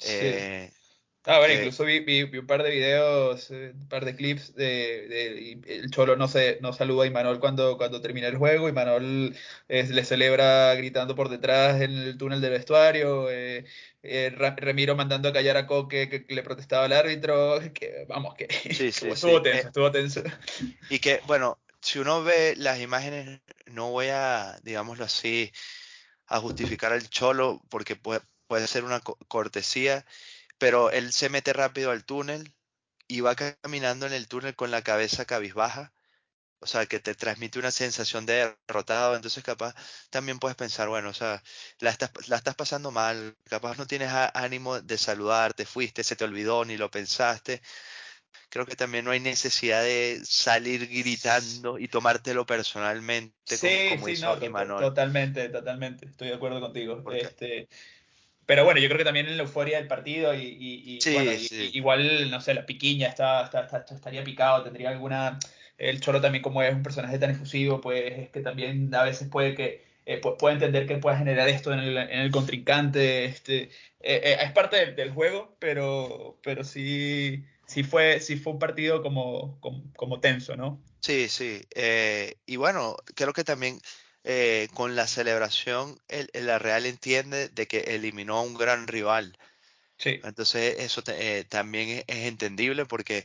[0.00, 0.72] Eh,
[1.28, 5.90] Ah, bueno, incluso vi, un par de videos, eh, un par de clips de, el
[5.90, 9.34] Cholo no se no saluda a Imanol cuando, cuando termina el juego, Imanol
[9.68, 13.64] eh, le celebra gritando por detrás en el túnel del vestuario, eh,
[14.02, 19.42] Remiro mandando a callar a Coque que, le protestaba al árbitro, que vamos, que, estuvo
[19.42, 20.22] tenso, estuvo tenso.
[20.90, 25.52] Y que, bueno, si uno ve las imágenes, no voy a, digámoslo así,
[26.26, 28.22] a justificar al Cholo porque puede,
[28.66, 30.04] ser una cortesía
[30.58, 32.54] pero él se mete rápido al túnel
[33.08, 35.92] y va caminando en el túnel con la cabeza cabizbaja,
[36.60, 39.74] o sea, que te transmite una sensación de derrotado, entonces capaz
[40.10, 41.42] también puedes pensar, bueno, o sea,
[41.80, 46.16] la estás, la estás pasando mal, capaz no tienes ánimo de saludar, te fuiste, se
[46.16, 47.62] te olvidó, ni lo pensaste.
[48.48, 53.34] Creo que también no hay necesidad de salir gritando y tomártelo personalmente
[53.90, 57.04] como, sí, no, Totalmente, totalmente, estoy de acuerdo contigo.
[57.12, 57.68] Este,
[58.46, 61.32] pero bueno, yo creo que también en la euforia del partido y, bueno,
[61.72, 63.50] igual, no sé, la piquiña está,
[63.90, 65.38] estaría picado, tendría alguna...
[65.78, 69.28] El Cholo también como es un personaje tan efusivo, pues es que también a veces
[69.28, 73.24] puede que eh, puede entender que pueda generar esto en el, en el contrincante.
[73.24, 78.58] Este, eh, eh, es parte del, juego, pero, pero sí, sí, fue, sí fue un
[78.58, 80.80] partido como, como, tenso, ¿no?
[81.00, 81.62] Sí, sí.
[82.46, 83.80] y bueno, creo que también
[84.28, 89.38] eh, con la celebración, el, la Real entiende de que eliminó a un gran rival.
[89.98, 90.20] Sí.
[90.24, 93.24] Entonces eso eh, también es, entendible porque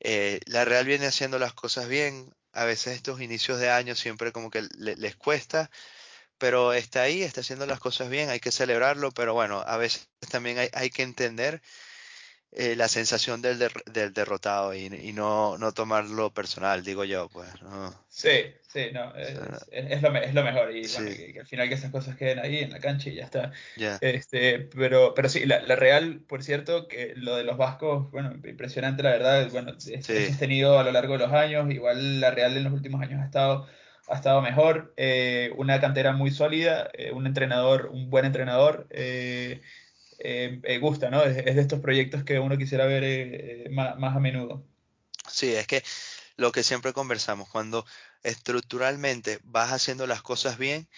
[0.00, 2.34] eh, la Real viene haciendo las cosas bien.
[2.52, 5.70] A veces estos inicios de año siempre como que les cuesta,
[6.38, 10.08] pero está ahí, está haciendo las cosas bien, hay que celebrarlo, pero bueno, a veces
[10.30, 11.62] también hay, hay que entender
[12.52, 13.58] eh, la sensación del,
[13.92, 17.48] del derrotado y, y, no, no tomarlo personal, digo yo, pues.
[18.08, 18.30] Sí,
[18.66, 19.38] sí, no, es,
[19.70, 22.58] es, lo, es, lo, mejor y bueno, que, al final que esas cosas queden ahí
[22.58, 23.52] en la cancha y ya está.
[24.00, 28.32] Este, pero, pero sí, la, la, Real, por cierto, que lo de los vascos, bueno,
[28.32, 32.56] impresionante la verdad, bueno, es, tenido a lo largo de los años, igual la Real
[32.56, 33.66] en los últimos años ha estado
[34.08, 39.62] ha estado mejor, eh, una cantera muy sólida, eh, un entrenador, un buen entrenador, eh,
[40.18, 41.22] eh, eh, gusta, ¿no?
[41.22, 44.64] Es, de estos proyectos que uno quisiera ver eh, más, a menudo.
[45.28, 45.82] Sí, es que
[46.36, 47.84] lo que siempre conversamos, cuando
[48.22, 50.88] estructuralmente vas haciendo las cosas bien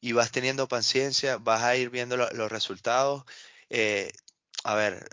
[0.00, 3.24] y vas teniendo paciencia, vas a ir viendo los resultados.
[4.64, 5.08] a ver,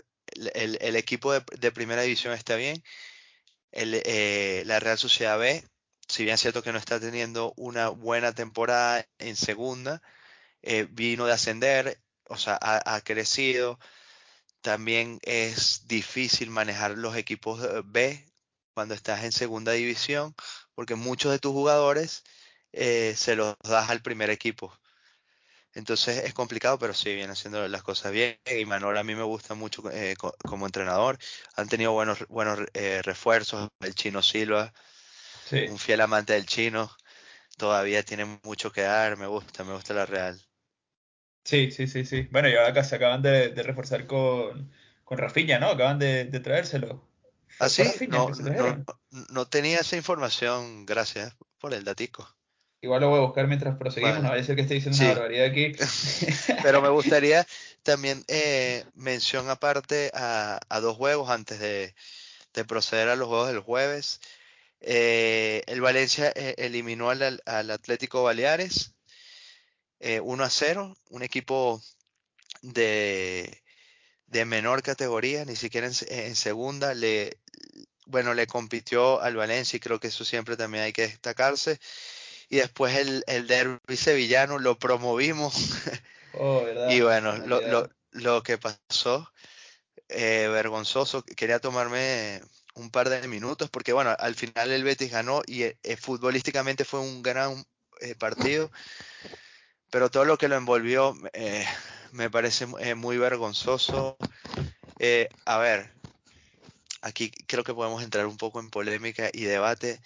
[0.54, 2.82] el, equipo de, primera división está bien,
[3.72, 5.64] la Real Sociedad B,
[6.08, 10.02] si bien es cierto que no está teniendo una buena temporada en segunda,
[10.90, 13.78] vino de ascender, o sea, ha, crecido.
[14.62, 18.26] También es difícil manejar los equipos B
[18.74, 20.34] cuando estás en segunda división,
[20.74, 22.24] porque muchos de tus jugadores
[22.72, 24.72] eh, se los das al primer equipo.
[25.76, 28.38] Entonces es complicado, pero sí, viene haciendo las cosas bien.
[28.46, 31.18] Y Manuel a mí me gusta mucho eh, como entrenador.
[31.54, 33.68] Han tenido buenos, buenos eh, refuerzos.
[33.80, 34.72] El chino Silva,
[35.68, 36.90] un fiel amante del chino.
[37.58, 39.16] Todavía tiene mucho que dar.
[39.18, 40.45] Me gusta, me gusta la Real.
[41.46, 42.26] Sí, sí, sí, sí.
[42.32, 44.68] Bueno, y ahora acá se acaban de, reforzar con,
[45.04, 45.68] con Rafinha, ¿no?
[45.68, 47.06] Acaban de, traérselo.
[47.60, 47.84] ¿Ah, sí?
[48.08, 48.84] No, no,
[49.30, 52.28] no, tenía esa información, gracias por el datico.
[52.80, 55.14] Igual lo voy a buscar mientras proseguimos, no vaya a ser que esté diciendo una
[55.14, 55.72] barbaridad aquí.
[56.64, 57.46] Pero me gustaría
[57.84, 61.94] también eh, mención aparte a, dos juegos antes de,
[62.66, 64.20] proceder a los juegos del jueves.
[64.80, 68.95] Eh, el Valencia eh, eliminó al, Atlético Baleares
[70.00, 71.80] 1 a 0, un equipo
[72.62, 73.62] de,
[74.46, 77.38] menor categoría, ni siquiera en, segunda, le,
[78.06, 81.80] bueno, le compitió al Valencia y creo que eso siempre también hay que destacarse.
[82.48, 85.74] Y después el, el derby sevillano lo promovimos.
[86.34, 89.32] Oh, y bueno, lo, lo, que pasó,
[90.08, 92.40] eh, vergonzoso, quería tomarme
[92.74, 97.00] un par de minutos porque bueno, al final el Betis ganó y eh, futbolísticamente fue
[97.00, 97.64] un gran
[98.00, 98.70] eh, partido,
[99.90, 101.14] pero todo lo que lo envolvió
[102.12, 104.16] me parece muy vergonzoso.
[105.44, 105.92] a ver,
[107.02, 110.00] aquí creo que podemos entrar un poco en polémica y debate.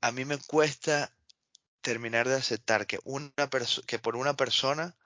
[0.00, 1.12] A mí me cuesta
[1.80, 3.32] terminar de aceptar que, una
[3.86, 4.96] que por una persona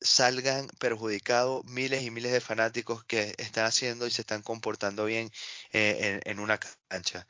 [0.00, 5.30] salgan perjudicados miles y miles de fanáticos que están haciendo y se están comportando bien
[5.72, 7.26] eh, en, una cancha.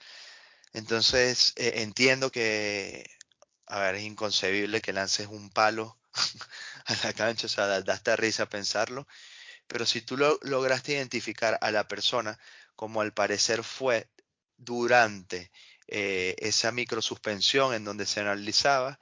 [0.72, 3.10] Entonces, eh, entiendo que,
[3.70, 5.96] a ver, es inconcebible que lances un palo
[6.86, 9.06] a la cancha, o sea, da, hasta risa pensarlo,
[9.68, 12.38] pero si tú lo, lograste identificar a la persona
[12.74, 14.10] como al parecer fue
[14.56, 15.52] durante
[15.86, 18.98] eh, esa microsuspensión en donde se analizaba,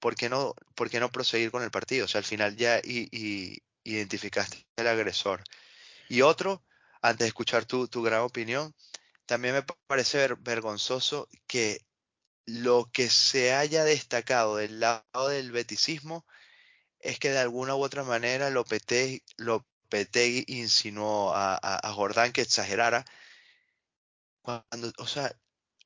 [0.00, 2.06] ¿por qué, no, ¿por no proseguir con el partido?
[2.06, 5.42] O sea, al final ya y, identificaste al agresor.
[6.08, 6.64] Y otro,
[7.00, 8.74] antes de escuchar tu, tu gran opinión,
[9.26, 11.87] también me parece vergonzoso que
[12.48, 16.26] lo que se haya destacado del lado del beticismo
[17.00, 22.42] es que de alguna u otra manera Lopetegui, Lopetegui insinuó a, a, a Jordán que
[22.42, 23.04] exagerara
[24.42, 25.30] cuando, o sea,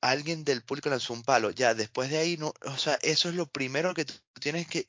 [0.01, 3.35] alguien del público lanzó un palo, ya después de ahí, no, o sea, eso es
[3.35, 4.85] lo primero que tú tienes que,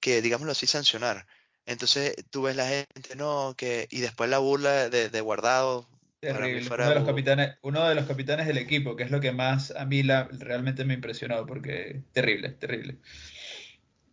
[0.00, 1.26] que, digámoslo así, sancionar.
[1.66, 5.88] Entonces tú ves la gente, no, que, y después la burla de, guardado.
[6.20, 6.66] Terrible.
[6.66, 9.70] Uno de, los capitanes, uno de los capitanes del equipo, que es lo que más
[9.70, 12.98] a mí la, realmente me impresionó, porque terrible, terrible.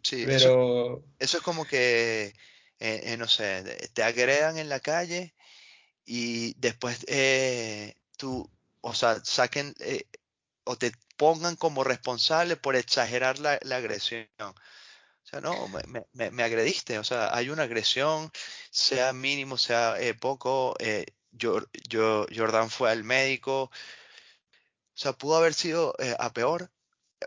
[0.04, 1.04] Sí, Pero...
[1.18, 2.34] eso, es como que,
[2.80, 5.34] eh, eh, no sé, te agredan en la calle
[6.06, 8.48] y después eh, tú
[8.82, 9.74] o sea, saquen
[10.66, 14.28] o te pongan como responsable por exagerar la, agresión.
[14.40, 15.68] O sea, no,
[16.14, 17.00] me, agrediste.
[17.00, 18.32] O sea, hay una agresión,
[18.70, 20.76] sea mínimo, sea eh, poco.
[20.80, 21.06] Eh,
[21.40, 23.64] Jordan fue al médico.
[23.64, 23.72] O
[24.98, 26.72] sea, pudo haber sido a peor.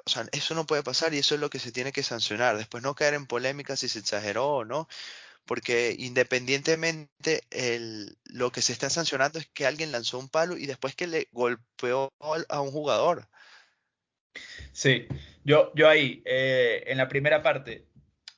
[0.05, 2.57] O sea, eso no puede pasar y eso es lo que se tiene que sancionar.
[2.57, 4.89] Después no caer en polémica si se exageró o no
[5.49, 7.43] porque independientemente
[8.27, 11.29] lo que se está sancionando es que alguien lanzó un palo y después que le
[11.33, 13.27] golpeó a un jugador.
[14.73, 15.09] Sí,
[15.45, 17.87] yo, yo ahí, eh, en la primera parte,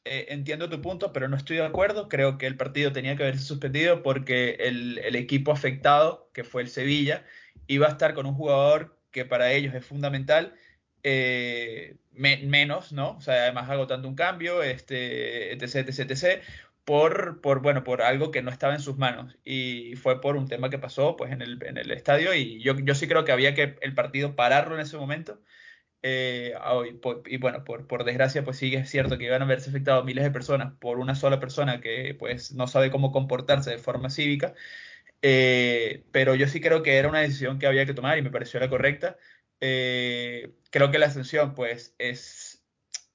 [0.05, 2.09] eh, entiendo tu punto, pero no estoy de acuerdo.
[2.09, 6.69] Creo que el partido tenía que haberse suspendido porque el, equipo afectado, que fue el
[6.69, 7.25] Sevilla,
[7.67, 10.55] iba a estar con un jugador que para ellos es fundamental.
[11.03, 13.13] Eh, menos, ¿no?
[13.17, 16.43] O sea, además agotando un cambio, este, etc, etc, etc
[16.91, 19.37] por, por, bueno, por algo que no estaba en sus manos.
[19.45, 22.35] Y fue por un tema que pasó pues, en, el, en el estadio.
[22.35, 25.39] Y yo, yo sí creo que había que el partido pararlo en ese momento.
[26.03, 26.55] Eh,
[27.27, 30.25] y, bueno, por, por, desgracia, pues sí es cierto que iban a haberse afectado miles
[30.25, 34.55] de personas por una sola persona que pues no sabe cómo comportarse de forma cívica.
[35.23, 38.31] Eh, pero yo sí creo que era una decisión que había que tomar y me
[38.31, 39.19] pareció la correcta.
[39.61, 42.61] Eh, creo que la sanción pues es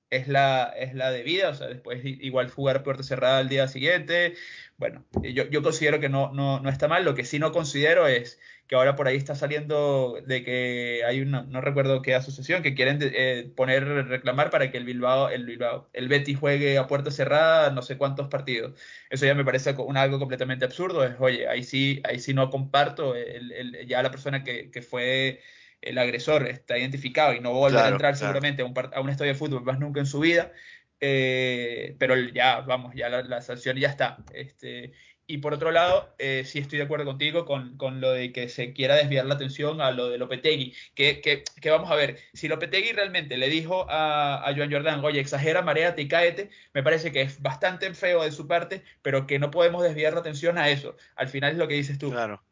[0.09, 4.35] es la, es la debida, o sea, después igual jugar puerta cerrada al día siguiente.
[4.77, 7.05] Bueno, yo, yo considero que no, no, no, está mal.
[7.05, 11.21] Lo que sí no considero es que ahora por ahí está saliendo de que hay
[11.21, 15.45] una, no recuerdo qué asociación, que quieren eh, poner, reclamar para que el Bilbao, el
[15.45, 18.79] Bilbao, el Betis juegue a puerta cerrada no sé cuántos partidos.
[19.09, 21.05] Eso ya me parece un, algo completamente absurdo.
[21.05, 23.15] Es, oye, ahí sí, ahí sí no comparto.
[23.15, 25.41] El, el, ya la persona que, que fue
[25.81, 29.01] el agresor está identificado y no va a volver a entrar seguramente a un, a
[29.01, 30.51] un, estadio de fútbol más nunca en su vida,
[30.99, 34.17] eh, pero ya, vamos, ya la, sanción ya está.
[34.33, 34.93] Este,
[35.27, 38.47] y por otro lado, eh, sí estoy de acuerdo contigo con, con, lo de que
[38.49, 42.19] se quiera desviar la atención a lo de Lopetegui, que, que, que vamos a ver,
[42.33, 46.83] si Lopetegui realmente le dijo a, a Joan Jordan, oye, exagera, mareate y cáete, me
[46.83, 50.57] parece que es bastante feo de su parte, pero que no podemos desviar la atención
[50.57, 50.95] a eso.
[51.15, 52.11] Al final es lo que dices tú.
[52.11, 52.43] Claro.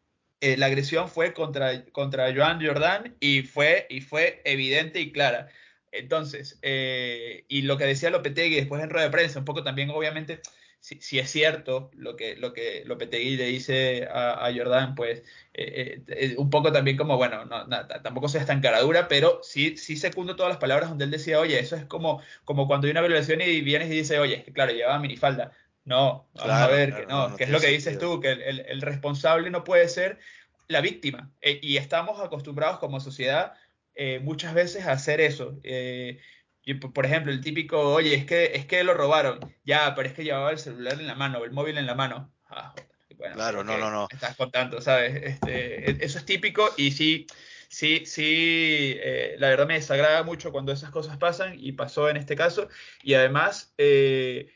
[0.41, 5.47] Eh, la agresión fue contra, contra Joan Jordan y fue, y fue evidente y clara.
[5.93, 9.91] Entonces, eh, y lo que decía Lopetegui después en rueda de prensa, un poco también,
[9.91, 10.41] obviamente,
[10.84, 16.04] si, es cierto lo que, lo que Lopetegui le dice a, a Jordan, pues eh,
[16.08, 17.65] eh, un poco también como, bueno, no,
[18.04, 21.58] tampoco seas tan caradura, pero sí, sí secundo todas las palabras donde él decía, oye,
[21.58, 24.52] eso es como, como cuando hay una violación y vienes y dices, oye, es que
[24.52, 25.54] claro, llevaba minifalda.
[25.86, 28.82] No, vamos a ver que no, que es lo que dices tú, que el, el,
[28.82, 30.19] responsable no puede ser
[30.67, 31.32] la víctima.
[31.41, 33.54] Eh, y estamos acostumbrados como sociedad
[34.22, 35.60] muchas veces a hacer eso.
[36.65, 39.39] Y, por ejemplo, el típico, oye, es que, es que lo robaron.
[39.65, 42.32] Ya, pero es que llevaba el celular en la mano, el móvil en la mano.
[42.47, 42.73] Ah,
[43.34, 44.08] claro, no, no, no.
[44.10, 45.21] estás contando, ¿sabes?
[45.23, 47.28] Este, e, eso es típico y sí,
[47.67, 52.15] sí, sí, eh, la verdad me desagrada mucho cuando esas cosas pasan y pasó en
[52.15, 52.69] este caso.
[53.02, 54.49] Y además, eh,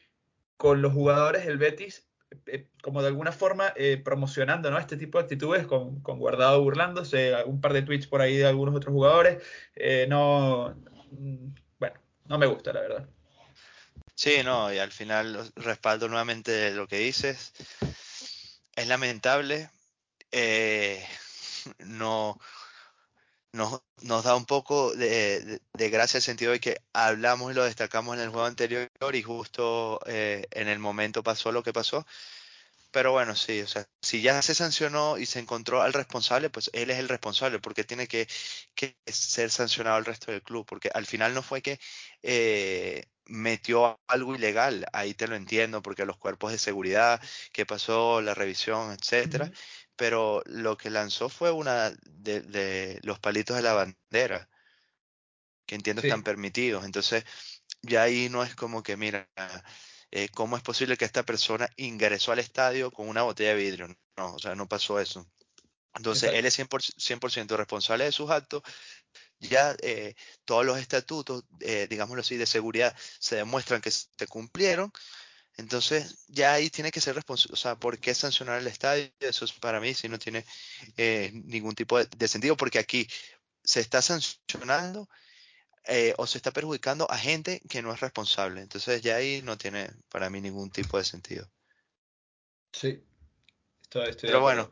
[0.56, 2.08] con los jugadores del Betis,
[2.46, 3.74] eh, como de alguna forma
[4.06, 4.78] promocionando ¿no?
[4.80, 8.46] este tipo de actitudes, con, con, Guardado burlándose, un par de tweets por ahí de
[8.46, 9.44] algunos otros jugadores.
[10.08, 10.76] no
[12.28, 13.08] no me gusta, la verdad.
[14.16, 17.54] Sí, no, y al final respaldo nuevamente lo que dices.
[18.76, 19.70] Es lamentable.
[20.32, 21.06] Eh,
[21.80, 22.40] no,
[23.54, 28.24] nos da un poco de, gracia el sentido de que hablamos y lo destacamos en
[28.24, 32.06] el juego anterior y justo eh, en el momento pasó lo que pasó.
[32.92, 36.70] Pero bueno, sí, o sea, si ya se sancionó y se encontró al responsable, pues
[36.74, 38.28] él es el responsable, porque tiene que,
[39.06, 41.80] ser sancionado el resto del club, porque al final no fue que
[42.24, 47.22] eh, metió algo ilegal, ahí te lo entiendo, porque los cuerpos de seguridad,
[47.52, 49.52] qué pasó, la revisión, etcétera,
[49.98, 54.50] pero lo que lanzó fue una de, los palitos de la bandera,
[55.66, 57.26] que entiendo están permitidos, entonces
[57.82, 59.30] ya ahí no es como que, mira,
[60.12, 63.88] eh, ¿cómo es posible que esta persona ingresó al estadio con una botella de vidrio?
[64.16, 65.30] No, o sea, no pasó eso.
[65.96, 68.62] Entonces, él es 100%, responsable de sus actos.
[69.40, 70.16] Ya eh,
[70.46, 74.92] todos los estatutos, eh, digámoslo así, de seguridad se demuestran que se cumplieron.
[75.58, 77.54] Entonces, ya ahí tiene que ser responsable.
[77.54, 79.12] O sea, ¿por qué sancionar el estadio?
[79.20, 80.46] Eso es para mí, si no tiene
[81.46, 83.08] ningún tipo de, sentido, porque aquí
[83.64, 85.10] se está sancionando
[85.88, 88.62] eh, o se está perjudicando a gente que no es responsable.
[88.62, 91.50] Entonces ya ahí no tiene para mí ningún tipo de sentido.
[92.74, 93.04] Sí,
[93.82, 94.70] estoy, Pero bueno,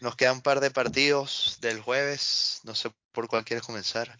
[0.00, 2.60] nos quedan un par de partidos del jueves.
[2.64, 4.18] No sé por cuál quieres comenzar.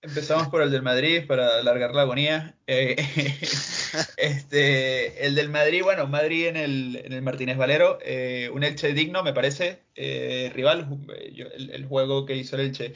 [0.00, 2.56] Empezamos por el del Madrid para alargar la agonía.
[2.66, 2.96] Eh,
[4.16, 8.92] este, el del Madrid, bueno, Madrid en el, en el Martínez Valero, eh, un Elche
[8.94, 9.82] digno, me parece,
[10.54, 12.94] rival, el, el, juego que hizo el Elche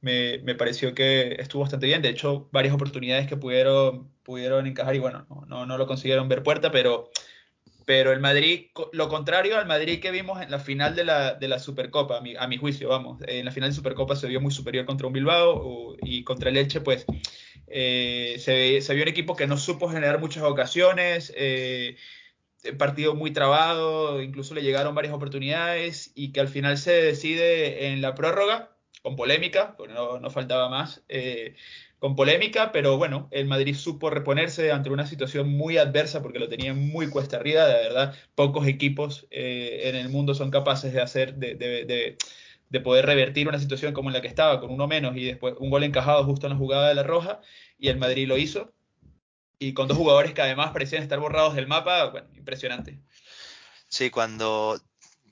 [0.00, 2.02] me, me, pareció que estuvo bastante bien.
[2.02, 6.42] De hecho, varias oportunidades que pudieron, pudieron encajar y bueno, no, no, lo consiguieron ver
[6.42, 7.10] puerta, pero,
[7.84, 11.48] pero el Madrid, lo contrario al Madrid que vimos en la final de la, de
[11.48, 14.40] la Supercopa, a mi, a mi, juicio, vamos, en la final de Supercopa se vio
[14.40, 17.04] muy superior contra un Bilbao y contra el Elche, pues
[17.66, 21.32] eh, se, se, vio un equipo que no supo generar muchas ocasiones.
[21.36, 21.96] Eh,
[22.76, 28.02] partido muy trabado, incluso le llegaron varias oportunidades y que al final se decide en
[28.02, 31.54] la prórroga con polémica, porque no, faltaba más, eh,
[31.98, 36.48] con polémica, pero bueno, el Madrid supo reponerse ante una situación muy adversa porque lo
[36.48, 41.00] tenía muy cuesta arriba, de verdad, pocos equipos eh, en el mundo son capaces de
[41.00, 42.16] hacer, de,
[42.84, 45.70] poder revertir una situación como en la que estaba, con uno menos y después un
[45.70, 47.40] gol encajado justo en la jugada de la roja,
[47.78, 48.72] y el Madrid lo hizo,
[49.58, 53.00] y con dos jugadores que además parecían estar borrados del mapa, impresionante.
[53.88, 54.80] Sí, cuando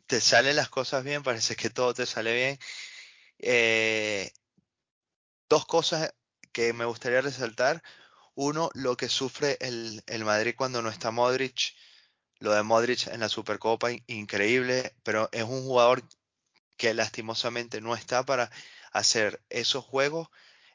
[0.06, 2.58] te salen las cosas bien, parece que todo te sale bien
[3.38, 4.30] eh,
[5.48, 6.14] dos cosas
[6.52, 7.82] que me gustaría resaltar.
[8.34, 11.74] Uno, lo que sufre el, Madrid cuando no está Modric.
[12.38, 16.02] Lo de Modric en la Supercopa, increíble, pero es un jugador
[16.76, 18.50] que lastimosamente no está para
[18.92, 20.28] hacer esos juegos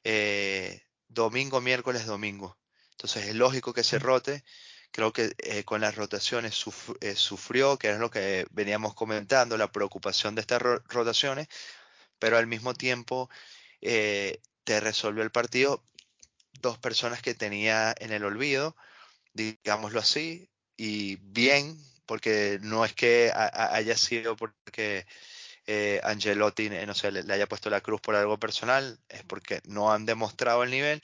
[0.03, 2.57] eh, domingo, miércoles, domingo.
[2.91, 4.43] Entonces es lógico que se rote.
[4.91, 10.35] Creo que eh, con las rotaciones sufrió, que es lo que veníamos comentando, la preocupación
[10.35, 11.47] de estas rotaciones,
[12.21, 13.31] pero al mismo tiempo
[13.81, 15.83] eh, te resolvió el partido
[16.61, 18.75] dos personas que tenía en el olvido,
[19.33, 25.07] digámoslo así, y bien, porque no es que haya sido porque
[25.65, 29.61] eh, Angelotti eh, no sé, le, haya puesto la cruz por algo personal, es porque
[29.65, 31.01] no han demostrado el nivel,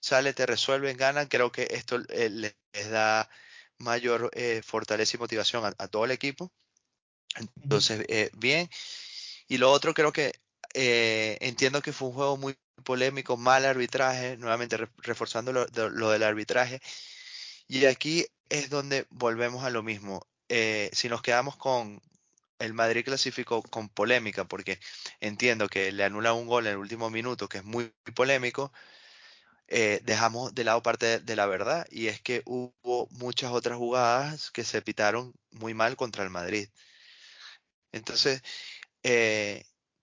[0.00, 2.54] sale, te resuelven, ganan, creo que esto les
[2.90, 3.30] da
[3.78, 4.30] mayor
[4.62, 6.52] fortaleza y motivación a, todo el equipo.
[7.62, 8.68] Entonces, bien.
[9.48, 10.32] Y lo otro creo que
[10.74, 16.80] eh, entiendo que fue un juego muy polémico, mal arbitraje, nuevamente reforzando lo, del arbitraje.
[17.68, 20.26] Y aquí es donde volvemos a lo mismo.
[20.48, 22.00] Eh, si nos quedamos con
[22.58, 24.80] el Madrid clasificó con polémica, porque
[25.20, 28.72] entiendo que le anula un gol en el último minuto, que es muy, polémico,
[29.68, 34.50] eh, dejamos de lado parte de, la verdad y es que hubo muchas otras jugadas
[34.50, 36.68] que se pitaron muy mal contra el Madrid.
[37.92, 38.42] Entonces,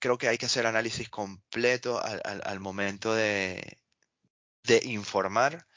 [0.06, 3.80] creo que hay que hacer análisis completo al, momento de,
[4.84, 5.68] informar.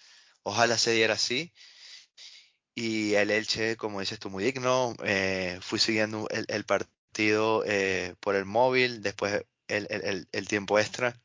[0.43, 1.53] Ojalá se diera así.
[2.75, 4.95] Y el Elche, como dices tú, muy digno.
[5.05, 7.65] Eh, fui siguiendo el, partido
[8.21, 11.19] por el móvil, después el tiempo extra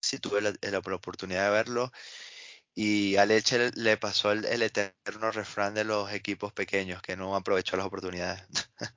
[0.00, 1.92] sí tuve la, oportunidad de verlo.
[2.74, 7.76] Y a Leche le pasó el, eterno refrán de los equipos pequeños que no aprovechó
[7.76, 8.42] las oportunidades.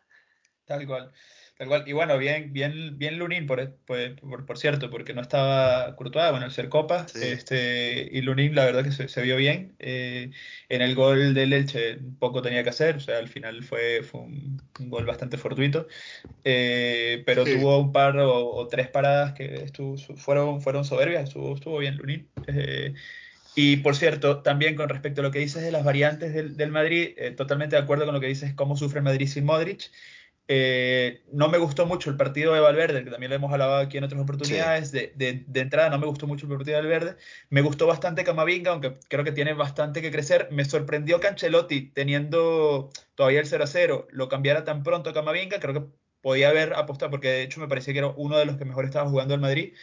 [0.66, 1.14] Tal cual.
[1.58, 1.84] Tal cual.
[1.86, 6.52] Y bueno, bien, bien, bien Lunin, por, por, cierto, porque no estaba Courtois, bueno, el
[6.52, 9.76] ser Copa, este, y Lunin la verdad que se, vio bien.
[9.78, 10.32] Eh,
[10.70, 14.22] en el gol del Elche poco tenía que hacer, o sea, al final fue, fue
[14.22, 15.88] un, gol bastante fortuito,
[16.44, 21.78] eh, pero tuvo un par o, tres paradas que estuvo, fueron, fueron soberbias, estuvo, estuvo
[21.78, 22.28] bien Lunin.
[22.48, 22.96] Eh,
[23.56, 26.72] y por cierto, también con respecto a lo que dices de las variantes del, del
[26.72, 29.92] Madrid, totalmente de acuerdo con lo que dices, cómo sufre el Madrid sin Modric.
[30.50, 33.98] Eh, no me gustó mucho el partido de Valverde, que también lo hemos hablado aquí
[33.98, 34.92] en otras oportunidades.
[34.92, 37.18] De, entrada no me gustó mucho el partido de Valverde.
[37.50, 40.50] Me gustó bastante Camavinga, aunque creo que tiene bastante que crecer.
[40.52, 45.14] Me sorprendió que Ancelotti, teniendo todavía el 0 a 0, lo cambiara tan pronto a
[45.14, 45.60] Camavinga.
[45.60, 45.88] Creo que
[46.22, 48.86] podía haber apostado, porque de hecho me parecía que era uno de los que mejor
[48.86, 49.74] estaba jugando el Madrid.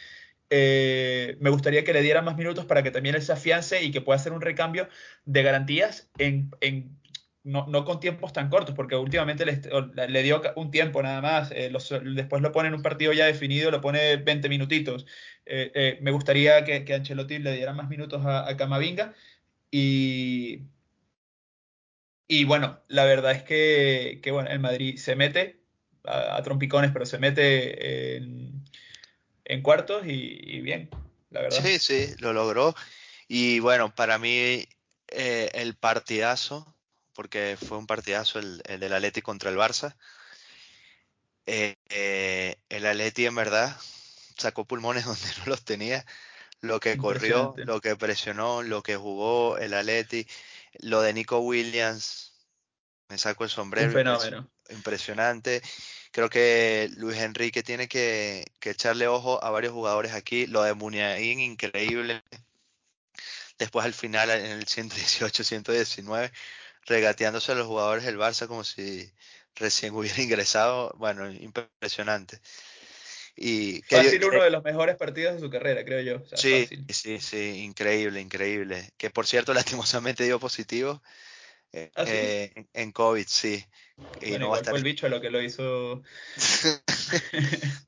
[0.50, 3.92] Eh, me gustaría que le diera más minutos para que también él se afiance y
[3.92, 4.88] que pueda hacer un recambio
[5.24, 6.99] de garantías en, en
[7.42, 11.72] no, con tiempos tan cortos, porque últimamente le, dio un tiempo nada más, eh,
[12.14, 15.06] después lo pone en un partido ya definido, lo pone 20 minutitos.
[15.46, 19.14] Eh, eh, me gustaría que, que, Ancelotti le diera más minutos a, Camavinga
[19.70, 20.64] y,
[22.28, 25.60] y bueno, la verdad es que, bueno, el Madrid se mete
[26.04, 30.90] a, trompicones, pero se mete en, cuartos y, bien,
[31.30, 31.58] la verdad.
[31.62, 32.74] Sí, sí, lo logró.
[33.28, 34.66] Y bueno, para mí
[35.08, 36.76] el partidazo
[37.20, 39.94] porque fue un partidazo el, el del Atleti contra el Barça.
[41.44, 43.76] Eh, eh, el Atleti en verdad
[44.38, 46.06] sacó pulmones donde no los tenía.
[46.62, 50.26] Lo que corrió, lo que presionó, lo que jugó el Atleti,
[50.78, 52.32] lo de Nico Williams,
[53.10, 53.92] me saco el sombrero.
[53.92, 54.50] Un.
[54.70, 55.60] Impresionante.
[56.12, 60.46] Creo que Luis Enrique tiene que, echarle ojo a varios jugadores aquí.
[60.46, 62.22] Lo de Muniain, increíble.
[63.58, 66.32] Después al final, en el 118, 119,
[66.90, 69.10] regateándose a los jugadores del Barça como si
[69.54, 70.92] recién hubiera ingresado.
[70.98, 72.40] Bueno, impresionante.
[73.36, 76.36] Y fácil uno de los mejores partidos de su carrera, creo yo.
[76.36, 78.90] sí, sí, sí, increíble, increíble.
[78.98, 81.00] Que por cierto, lastimosamente dio positivo
[81.72, 83.64] eh, ¿Ah, eh, en, COVID, sí.
[84.20, 86.02] Y no fue el bicho lo que lo hizo.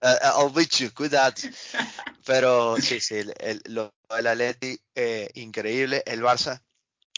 [0.01, 1.35] Al bicho, cuidado.
[2.25, 6.05] Pero sí, sí, el, lo del Atleti, eh, increíble.
[6.07, 6.63] El Barça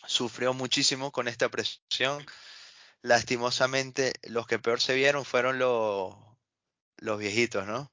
[0.07, 2.25] sufrió muchísimo con esta presión.
[3.03, 6.15] Lastimosamente, los que peor se vieron fueron los,
[6.99, 7.93] los viejitos, ¿no?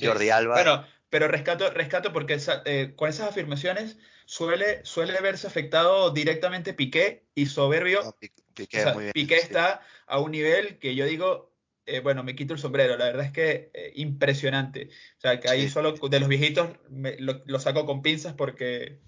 [0.00, 0.54] Jordi Alba.
[0.54, 7.24] Bueno, pero rescato, rescato porque eh, con esas afirmaciones suele, suele verse afectado directamente Piqué
[7.34, 8.16] y Soberbio.
[8.54, 11.54] Piqué, está a un nivel que yo digo,
[11.86, 14.90] eh, bueno, me quito el sombrero, la verdad es que eh, impresionante.
[15.16, 18.98] O sea, que ahí solo de los viejitos lo, saco con pinzas porque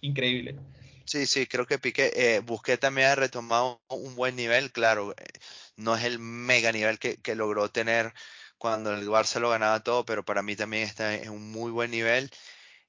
[0.00, 0.56] increíble.
[1.08, 5.24] Sí, sí, creo que Piqué, eh, Busqué también ha retomado un buen nivel, claro, eh,
[5.76, 8.12] no es el mega nivel que, logró tener
[8.58, 11.90] cuando el Barça lo ganaba todo, pero para mí también está en un muy buen
[11.90, 12.30] nivel.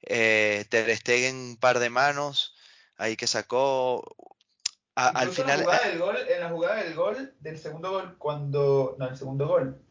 [0.01, 2.55] Eh, Ter Stegen un par de manos,
[2.97, 4.03] ahí que sacó.
[4.95, 5.61] al final.
[5.61, 8.97] En la, jugada del gol, en la jugada del gol, del segundo gol, cuando.
[8.99, 9.81] No, el segundo gol.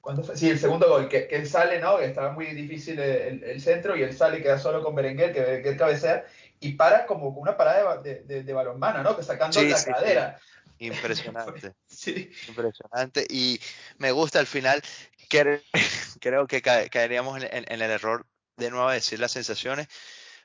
[0.00, 0.36] ¿Cuándo fue?
[0.36, 1.98] Sí, el segundo gol, que, él sale, ¿no?
[1.98, 5.40] Que estaba muy difícil el, centro y él sale y queda solo con Berenguer, que
[5.40, 6.24] Berenguer cabecea
[6.64, 9.14] y para como una parada de, de, de balonmano, ¿no?
[9.14, 10.40] Que sacando la cadera.
[10.78, 11.74] Impresionante.
[11.86, 12.30] sí.
[12.48, 13.26] Impresionante.
[13.28, 13.60] Y
[13.98, 14.82] me gusta al final,
[15.28, 15.62] que,
[16.20, 19.88] creo que caeríamos en, el error de nuevo de decir las sensaciones,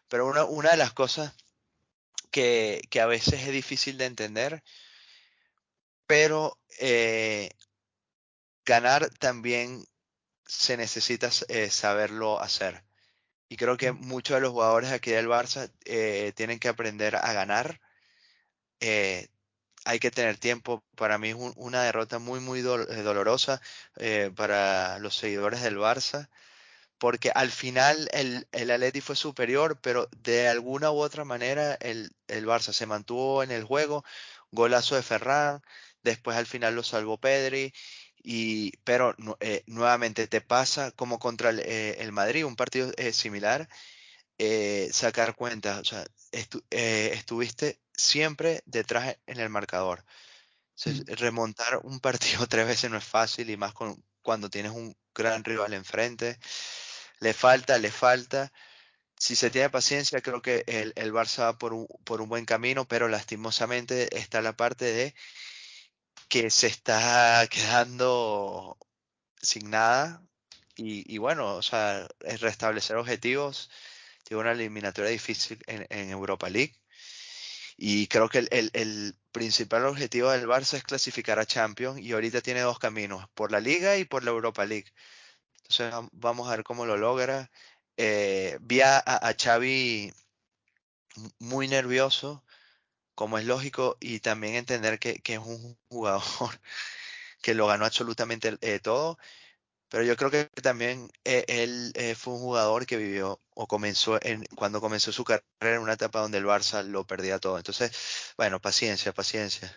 [0.10, 1.34] pero una, una de las cosas
[2.32, 4.62] que, que, a veces es difícil de entender,
[6.06, 7.50] pero eh,
[8.66, 9.86] ganar también
[10.46, 12.84] se necesita eh, saberlo hacer.
[13.50, 17.34] Y creo que muchos de los jugadores aquí del Barça eh, tienen que aprender a
[17.34, 17.82] ganar.
[18.80, 19.28] Eh,
[19.86, 20.86] hay que tener tiempo.
[20.96, 23.62] Para mí es una derrota muy, muy dolorosa
[24.36, 26.30] para los seguidores del Barça.
[27.00, 32.12] Porque al final el, el Atleti fue superior, pero de alguna u otra manera el,
[32.28, 34.04] el Barça se mantuvo en el juego.
[34.52, 35.62] Golazo de Ferran,
[36.04, 37.74] después al final lo salvó Pedri
[38.24, 43.70] y, pero eh, nuevamente te pasa como contra el, eh, Madrid, un partido eh, similar,
[44.92, 45.80] sacar cuentas.
[45.80, 50.04] O sea, eh, estuviste siempre detrás en el marcador.
[50.86, 51.14] Mm.
[51.16, 55.44] remontar un partido tres veces no es fácil y más con, cuando tienes un gran
[55.44, 56.40] rival enfrente.
[57.20, 58.52] Le falta, le falta.
[59.18, 62.46] Si se tiene paciencia, creo que el, el Barça va por un, por un buen
[62.46, 65.16] camino, pero lastimosamente está la parte de
[66.30, 68.78] que se está quedando
[69.42, 70.24] sin nada.
[70.78, 73.70] Y, bueno, o sea, es restablecer objetivos.
[74.24, 76.76] Tiene una eliminatoria difícil en, en Europa League.
[77.78, 82.42] Y creo que el, el, principal objetivo del Barça es clasificar a Champions y ahorita
[82.42, 84.92] tiene dos caminos, por la Liga y por la Europa League.
[85.64, 87.52] Entonces vamos a ver cómo lo logra.
[87.98, 90.12] Eh, vi a, a, Xavi
[91.40, 92.44] muy nervioso,
[93.20, 96.58] como es lógico, y también entender que, es un jugador
[97.42, 99.18] que lo ganó absolutamente eh, todo.
[99.90, 104.20] Pero yo creo que también eh, él eh, fue un jugador que vivió o comenzó
[104.22, 107.58] en, cuando comenzó su carrera en una etapa donde el Barça lo perdía todo.
[107.58, 107.92] Entonces,
[108.38, 109.70] bueno, paciencia, paciencia.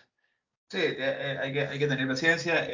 [0.69, 2.65] Sí, hay, que, hay que tener paciencia.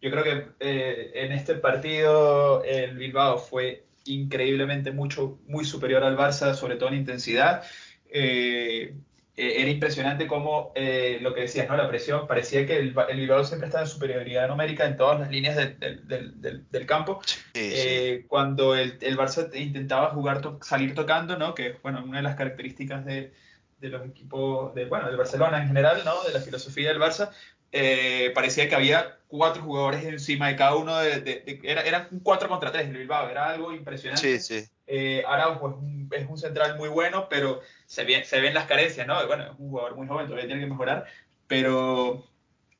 [0.00, 6.54] yo creo que en este partido el Bilbao fue increíblemente mucho, muy superior al Barça,
[6.54, 7.64] sobre todo en intensidad.
[8.08, 8.94] Eh,
[9.36, 11.76] era impresionante cómo eh, lo que decías, ¿no?
[11.76, 15.30] La presión, parecía que el, el, Bilbao siempre estaba en superioridad numérica en todas las
[15.30, 17.20] líneas del, campo.
[17.52, 21.54] Eh, cuando el, el, Barça intentaba jugar, salir tocando, ¿no?
[21.54, 23.34] Que bueno, una de las características de,
[23.80, 26.22] los equipos, de, bueno, del Barcelona en general, ¿no?
[26.24, 27.30] De la filosofía del Barça,
[28.34, 30.96] parecía que había cuatro jugadores encima de cada uno.
[30.96, 34.38] De, era, eran un 4 contra 3 el Bilbao, era algo impresionante.
[34.38, 34.70] Sí, sí.
[34.86, 35.80] Eh, Araujo
[36.12, 39.26] es un, central muy bueno, pero se, ven las carencias, ¿no?
[39.26, 41.06] Bueno, es un jugador muy joven, todavía tiene que mejorar,
[41.46, 42.26] pero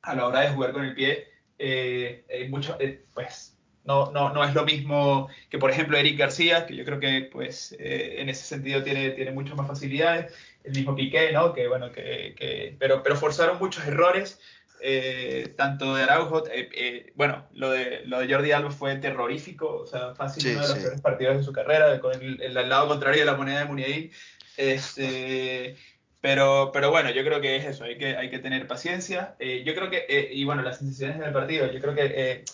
[0.02, 1.28] a la hora de jugar con el pie,
[1.58, 6.66] eh, mucho, eh, pues no, no, no, es lo mismo que, por ejemplo, Eric García,
[6.66, 10.34] que yo creo que pues, eh, en ese sentido tiene, tiene muchas más facilidades.
[10.64, 11.52] El mismo Piqué, ¿no?
[11.52, 14.40] Que, bueno, que, que, pero, pero forzaron muchos errores
[14.80, 19.78] eh, tanto de Araujo, eh, eh, bueno, lo de, lo de Jordi Alba fue terrorífico,
[19.78, 23.20] o sea, fácil uno de los peores partidos de su carrera, con el, lado contrario
[23.20, 24.10] de la moneda de Muniain.
[24.56, 25.76] Este,
[26.20, 29.36] pero, pero bueno, yo creo que es eso, hay que, hay que tener paciencia.
[29.38, 32.44] yo creo que, y bueno, las sensaciones del partido, yo creo que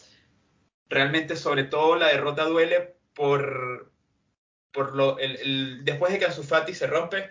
[0.89, 3.91] realmente sobre todo la derrota duele por,
[4.73, 7.31] por lo, el, después de que Ansu Fati se rompe,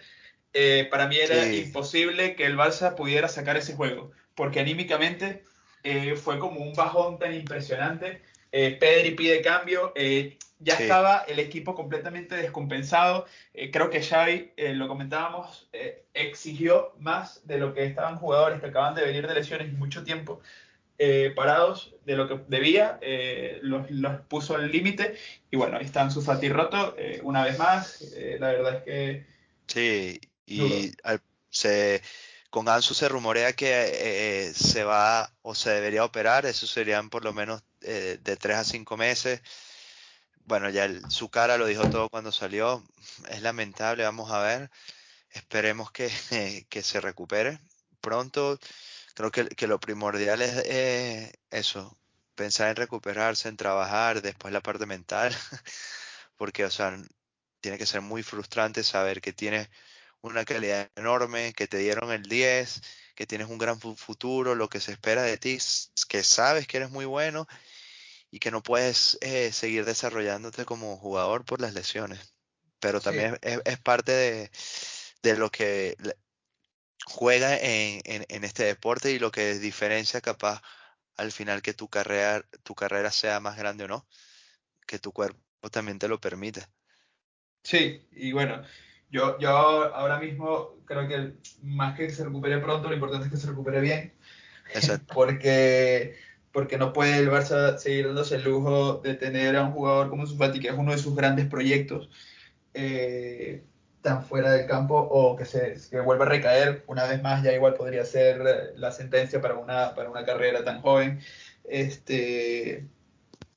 [0.89, 5.43] para mí era imposible que el Barça pudiera sacar ese juego porque anímicamente
[5.83, 8.21] eh, fue como un bajón tan impresionante.
[8.51, 13.25] Eh, Pedri pide cambio, eh, ya estaba el equipo completamente descompensado.
[13.71, 15.67] creo que Xavi, lo comentábamos,
[16.13, 20.39] exigió más de lo que estaban jugadores que acaban de venir de lesiones mucho tiempo
[21.35, 22.99] parados de lo que debía,
[23.63, 23.87] los,
[24.27, 25.15] puso al límite
[25.49, 28.13] y bueno, ahí están su Fati roto una vez más.
[28.39, 29.25] la verdad es que...
[29.65, 30.91] Sí, y
[31.49, 32.03] se
[32.51, 33.69] con Ansu se rumorea que
[34.49, 38.57] eh, se va o se debería operar, eso serían por lo menos eh, de 3
[38.57, 39.41] a 5 meses.
[40.45, 42.83] Bueno, ya su cara lo dijo todo cuando salió,
[43.29, 44.71] es lamentable, vamos a ver,
[45.31, 46.09] esperemos que,
[46.69, 47.59] que se recupere
[48.01, 48.59] pronto.
[49.15, 51.97] Creo que, que lo primordial es eso,
[52.35, 55.33] pensar en recuperarse, en trabajar, después la parte mental,
[56.37, 56.97] porque, o sea,
[57.61, 59.69] tiene que ser muy frustrante saber que tienes
[60.21, 62.81] una calidad enorme, que te dieron el 10,
[63.15, 65.57] que tienes un gran futuro, lo que se espera de ti,
[66.07, 67.47] que sabes que eres muy bueno
[68.31, 72.33] y que no puedes eh, seguir desarrollándote como jugador por las lesiones.
[72.79, 74.49] Pero también es, parte
[75.21, 75.95] de, lo que
[77.05, 80.61] juega en, en, este deporte y lo que diferencia capaz
[81.15, 84.07] al final que tu carrera, tu carrera sea más grande o no,
[84.87, 86.65] que tu cuerpo también te lo permite.
[87.63, 88.63] Sí, y bueno,
[89.11, 91.33] yo, yo ahora mismo creo que
[91.63, 94.13] más que se recupere pronto, lo importante es que se recupere bien.
[94.73, 95.13] Exacto.
[95.13, 96.15] Porque,
[96.51, 100.25] porque no puede el Barça seguir dándose el lujo de tener a un jugador como
[100.25, 102.09] Sufati, que es uno de sus grandes proyectos,
[102.73, 103.63] eh,
[104.01, 107.53] tan fuera del campo o que se que vuelva a recaer una vez más, ya
[107.53, 111.19] igual podría ser la sentencia para una, para una carrera tan joven.
[111.63, 112.85] Este,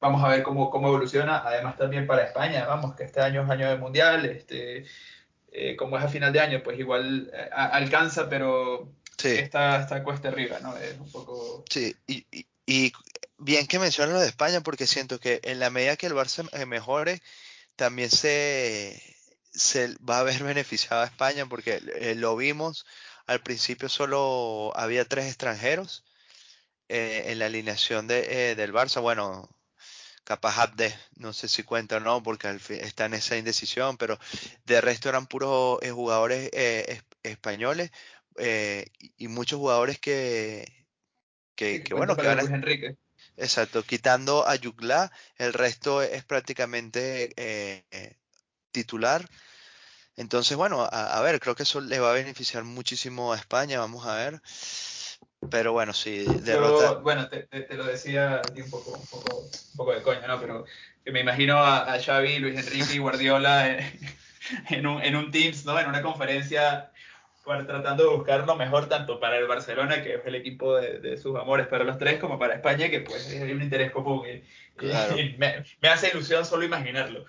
[0.00, 3.50] vamos a ver cómo, cómo evoluciona, además también para España, vamos, que este año es
[3.50, 4.84] año de mundial, este,
[5.56, 8.92] eh, como es a final de año, pues igual eh, alcanza, pero
[9.22, 10.76] está, está cuesta arriba, ¿no?
[10.76, 11.64] Es un poco...
[11.70, 12.26] Sí, y,
[12.66, 12.92] y,
[13.38, 16.42] bien que mencionas lo de España, porque siento que en la medida que el Barça
[16.66, 17.22] mejore,
[17.76, 19.00] también se,
[19.52, 22.84] se va a ver beneficiado a España, porque eh, lo vimos,
[23.28, 26.04] al principio solo había tres extranjeros
[26.88, 29.48] en la alineación de, del Barça, bueno,
[30.24, 34.18] capaz Abde, no sé si cuenta o no, porque está en esa indecisión, pero
[34.64, 37.90] de resto eran puros eh, jugadores eh, españoles
[38.38, 38.86] eh,
[39.18, 40.86] y muchos jugadores que,
[41.54, 42.96] que, bueno, que van Enrique.
[43.36, 47.84] Exacto, quitando a Yugla, el resto es prácticamente
[48.70, 49.28] titular.
[50.16, 54.06] Entonces, bueno, a, ver, creo que eso le va a beneficiar muchísimo a España, vamos
[54.06, 54.42] a ver.
[55.50, 56.94] Pero bueno, sí, derrota.
[57.00, 60.40] bueno, te, lo decía un poco, un poco, un poco de coña, ¿no?
[60.40, 60.64] Pero
[61.06, 63.78] me imagino a, Xavi, Luis Enrique y Guardiola
[64.70, 65.78] en, un, en un Teams, ¿no?
[65.78, 66.90] En una conferencia
[67.44, 71.36] tratando de buscar lo mejor tanto para el Barcelona, que es el equipo de, sus
[71.36, 74.26] amores para los tres, como para España, que pues hay un interés común.
[74.76, 77.26] me, me, hace ilusión solo imaginarlo.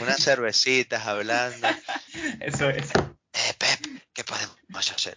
[0.00, 1.68] Unas cervecitas hablando.
[2.40, 2.90] Eso es.
[2.90, 5.16] Eh, Pep, ¿qué podemos hacer?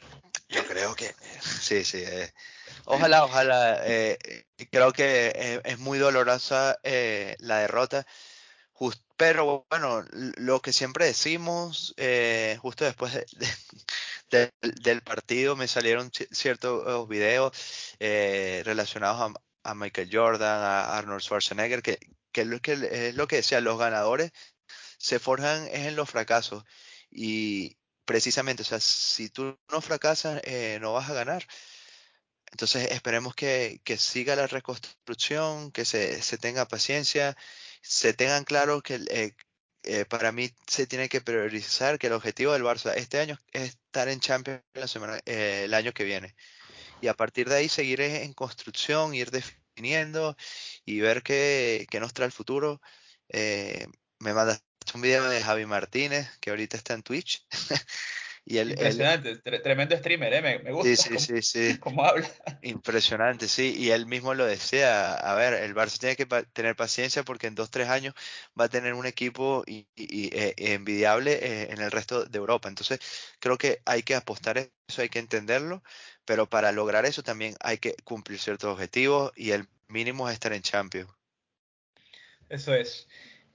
[0.52, 2.04] Yo creo que sí, sí.
[2.06, 2.32] Eh.
[2.86, 3.82] Ojalá, ojalá.
[3.86, 4.18] Eh,
[4.70, 8.06] creo que eh, es muy dolorosa la derrota.
[9.16, 11.96] pero bueno, lo que siempre decimos,
[12.60, 13.14] justo después
[14.30, 17.52] del partido me salieron ciertos videos
[18.00, 19.34] relacionados
[19.64, 22.00] a, Michael Jordan, a Arnold Schwarzenegger, que,
[22.34, 24.32] que, es lo que decía, los ganadores
[24.98, 26.64] se forjan en los fracasos.
[27.10, 27.78] Y,
[28.12, 31.48] precisamente, o sea, si tú no fracasas, eh, no vas a ganar.
[32.52, 37.38] Entonces esperemos que, siga la reconstrucción, que se, tenga paciencia,
[37.82, 39.34] se tengan claro que eh,
[39.84, 43.70] eh, para mí se tiene que priorizar que el objetivo del Barça este año es
[43.70, 46.36] estar en Champions la semana, el año que viene.
[47.02, 50.36] Y a partir de ahí seguir en construcción, ir definiendo
[50.86, 52.82] y ver qué, nos trae el futuro.
[54.20, 54.34] me
[54.82, 57.46] manda un video de Javi Martínez, que ahorita está en Twitch.
[58.46, 60.60] y Impresionante, tremendo streamer, ¿eh?
[60.64, 62.30] me, gusta sí, sí, sí, cómo habla.
[62.62, 67.24] Impresionante, sí, y él mismo lo decía, a ver, el Barça tiene que tener paciencia
[67.24, 68.14] porque en dos, tres años
[68.60, 72.68] va a tener un equipo y, eh, envidiable eh, en el resto de Europa.
[72.68, 73.00] Entonces,
[73.40, 75.84] creo que hay que apostar eso, hay que entenderlo,
[76.26, 80.54] pero para lograr eso también hay que cumplir ciertos objetivos y el mínimo es estar
[80.54, 81.10] en Champions.
[82.50, 83.08] Eso es.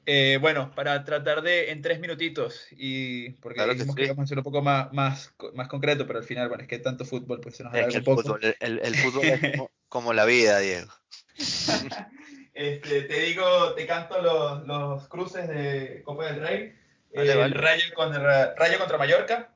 [0.09, 4.39] Eh, bueno, para tratar de, en tres minutitos, y porque dijimos que, íbamos a hacer
[4.39, 7.57] un poco más, más, más concreto, pero al final, bueno, es que tanto fútbol, pues
[7.57, 8.23] se nos da un poco.
[8.23, 9.41] Fútbol, el, fútbol es
[9.89, 10.93] como, la vida, Diego.
[12.55, 16.75] este, te digo, te canto los, los cruces de Copa del Rey.
[17.11, 19.53] el Rayo, contra, Rayo contra Mallorca.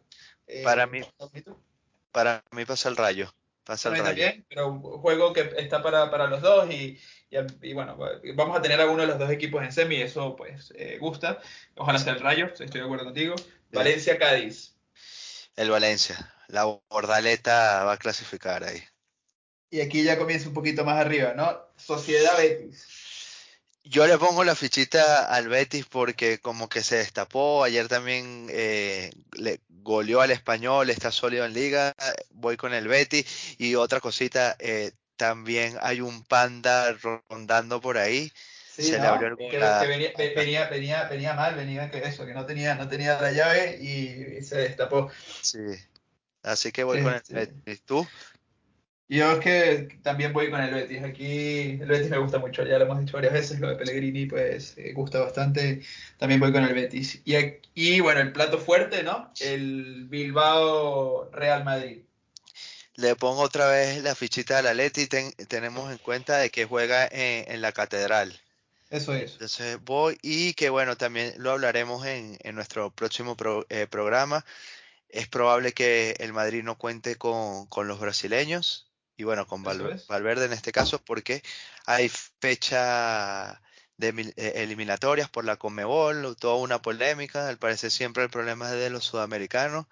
[0.49, 1.01] Eh, para mí,
[2.11, 3.33] para mí pasa el Rayo.
[3.65, 4.07] Pasa el Rayo.
[4.07, 6.99] También, pero un juego que está para, para los dos y
[7.63, 7.97] y, bueno,
[8.35, 11.41] vamos a tener alguno de los dos equipos en semi, eso pues eh, gusta.
[11.77, 13.37] Ojalá sea el Rayo, estoy de acuerdo contigo.
[13.71, 14.75] Valencia-Cádiz.
[15.55, 18.83] El Valencia, la bordaleta va a clasificar ahí.
[19.71, 21.57] Y aquí ya comienza un poquito más arriba, ¿no?
[21.77, 22.85] Sociedad Betis.
[23.85, 29.11] Yo le pongo la fichita al Betis porque como que se destapó, ayer también eh,
[29.33, 31.95] le goleó al español, está sólido en liga,
[32.31, 36.95] voy con el Betis y otra cosita, eh, también hay un panda
[37.29, 38.31] rondando por ahí.
[38.75, 39.59] se le abrió el que,
[40.35, 44.43] venía, venía, venía, mal, venía que eso, que no tenía, no tenía la llave y,
[44.43, 45.11] se destapó.
[45.43, 45.59] Sí.
[46.43, 47.83] Así que voy con el Betis.
[47.85, 48.07] ¿Tú?
[49.11, 51.03] Yo es que también voy con el Betis.
[51.03, 54.27] Aquí el Betis me gusta mucho, ya lo hemos dicho varias veces, lo de Pellegrini
[54.27, 55.83] pues eh, gusta bastante.
[56.17, 57.21] También voy con el Betis.
[57.25, 57.35] Y,
[57.75, 59.33] y bueno, el plato fuerte, ¿no?
[59.41, 62.03] El Bilbao Real Madrid
[63.01, 66.67] le pongo otra vez la fichita de la Leti y tenemos en cuenta de que
[66.67, 68.39] juega en, la catedral.
[68.91, 69.33] Eso es.
[69.33, 73.37] Entonces voy y que bueno, también lo hablaremos en, nuestro próximo
[73.71, 74.45] eh, programa.
[75.09, 78.90] Es probable que el Madrid no cuente con, los brasileños
[79.21, 81.43] y bueno, con Valverde, en este caso porque
[81.87, 83.61] hay fecha
[83.99, 88.81] de eh, eliminatorias por la Conmebol, toda una polémica, al parecer siempre el problema es
[88.81, 89.87] de los sudamericanos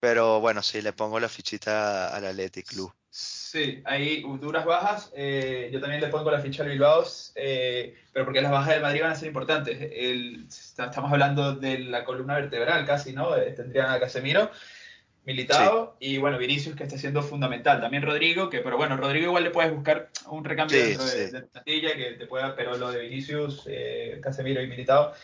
[0.00, 2.92] pero bueno, sí, le pongo la fichita al Athletic Club.
[3.10, 5.10] Sí, hay duras bajas.
[5.16, 7.04] Eh, yo también le pongo la ficha al Bilbao,
[7.34, 9.76] eh, pero porque las bajas del Madrid van a ser importantes.
[9.80, 13.36] estamos hablando de la columna vertebral casi, ¿no?
[13.36, 14.50] Eh, tendrían a Casemiro,
[15.28, 17.80] Militado y bueno, Vinicius que está siendo fundamental.
[17.80, 21.42] También Rodrigo, que pero bueno, Rodrigo igual le puedes buscar un recambio dentro de, de
[21.42, 23.68] plantilla que te pueda, pero lo de Vinicius,
[24.22, 25.14] Casemiro y Militado,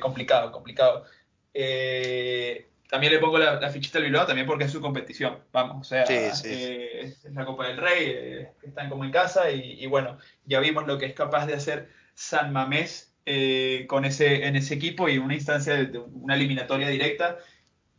[0.00, 1.04] complicado, complicado.
[1.52, 5.84] Eh, también le pongo la, fichita al Bilbao también porque es su competición, vamos, o
[5.84, 10.60] sea, eh, es la Copa del Rey, eh, están como en casa y, bueno, ya
[10.60, 15.08] vimos lo que es capaz de hacer San Mamés eh, con ese, en ese equipo
[15.08, 17.38] y una instancia de, una eliminatoria directa,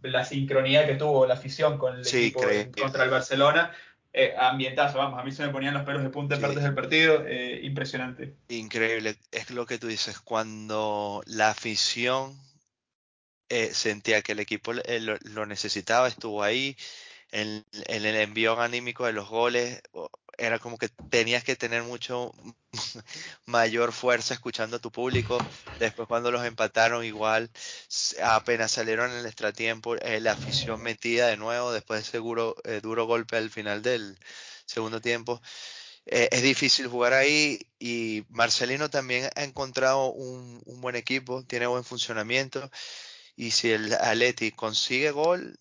[0.07, 2.41] la sincronía que tuvo la afición con el equipo
[2.79, 3.71] contra el Barcelona,
[4.13, 6.73] eh, ambientazo, vamos, a mí se me ponían los pelos de punta en partes del
[6.73, 8.33] partido, eh, impresionante.
[8.49, 12.35] Increíble, es lo que tú dices, cuando la afición
[13.49, 16.75] eh, sentía que el equipo lo, necesitaba, estuvo ahí,
[17.31, 19.81] en, el envío anímico de los goles,
[20.37, 22.31] era como que tenías que tener mucho
[23.45, 25.37] mayor fuerza escuchando a tu público.
[25.79, 27.49] Después cuando los empataron igual,
[28.23, 32.81] apenas salieron en el extratiempo, eh, la afición metida de nuevo después de seguro eh,
[32.81, 34.17] duro golpe al final del
[34.65, 35.41] segundo tiempo.
[36.05, 41.83] Eh, es difícil jugar ahí y Marcelino también ha encontrado un, buen equipo, tiene buen
[41.83, 42.69] funcionamiento
[43.35, 45.59] y si el Atleti consigue gol,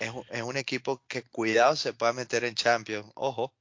[0.00, 3.10] es, es un equipo que cuidado se puede meter en Champions.
[3.14, 3.54] Ojo.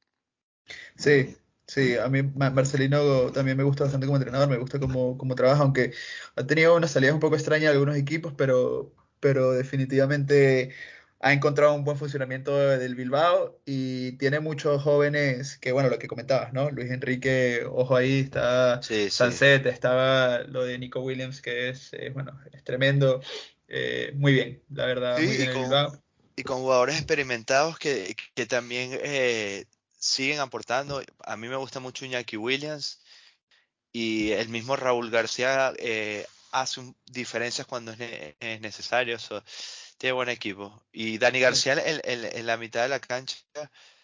[0.95, 1.35] Sí,
[1.67, 5.63] sí, a mí Marcelino también me gusta bastante como entrenador, me gusta cómo, cómo trabaja,
[5.63, 5.93] aunque
[6.35, 10.73] ha tenido unas salidas un poco extrañas de algunos equipos, pero, pero definitivamente
[11.19, 16.07] ha encontrado un buen funcionamiento del Bilbao y tiene muchos jóvenes que, bueno, lo que
[16.07, 16.69] comentabas, ¿no?
[16.69, 22.39] Luis Enrique, ojo ahí, está sí, estaba lo de Nico Williams, que es, eh, bueno,
[22.53, 23.21] es tremendo.
[23.67, 26.03] Eh, muy bien, la verdad, muy bien y, con,
[26.35, 29.65] y con jugadores experimentados que, que también eh,
[30.05, 31.01] siguen aportando.
[31.23, 33.01] A mí me gusta mucho Iñaki Williams
[33.91, 39.17] y el mismo Raúl García eh, hace diferencias cuando es, necesario.
[39.97, 40.83] tiene buen equipo.
[40.91, 43.37] Y Dani García en, la mitad de la cancha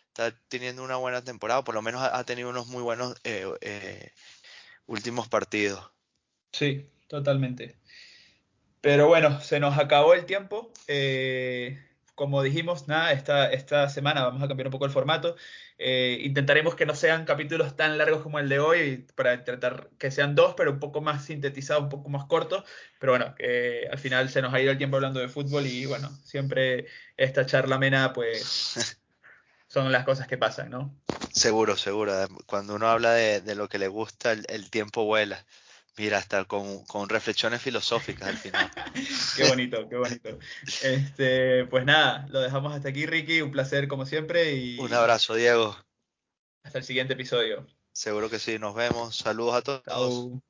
[0.08, 4.12] está teniendo una buena temporada, por lo menos ha, tenido unos muy buenos eh, eh,
[4.88, 5.92] últimos partidos.
[6.52, 7.78] Sí, totalmente.
[8.82, 10.74] Pero bueno, se nos acabó el tiempo.
[12.22, 15.36] Como dijimos, nada, esta, esta semana vamos a cambiar un poco el formato.
[15.80, 20.12] Eh, intentaremos que no sean capítulos tan largos como el de hoy, para tratar que
[20.12, 22.64] sean dos, pero un poco más sintetizados, un poco más cortos.
[23.00, 25.88] Pero bueno, que al final se nos ha ido el tiempo hablando de fútbol y
[25.88, 26.86] bueno, siempre
[27.18, 29.00] esta charla amena, pues
[29.68, 30.96] son las cosas que pasan, ¿no?
[31.34, 32.14] Seguro, seguro.
[32.46, 35.44] Cuando uno habla de, lo que le gusta, el tiempo vuela.
[35.98, 38.72] Mira, hasta con, reflexiones filosóficas al final.
[39.38, 40.40] qué bonito, qué bonito.
[40.84, 43.42] Este, pues nada, lo dejamos hasta aquí, Ricky.
[43.42, 44.54] Un placer como siempre.
[44.54, 45.78] Y Un abrazo, Diego.
[46.64, 47.68] Hasta el siguiente episodio.
[47.94, 49.16] Seguro que sí, nos vemos.
[49.16, 50.42] Saludos a todos.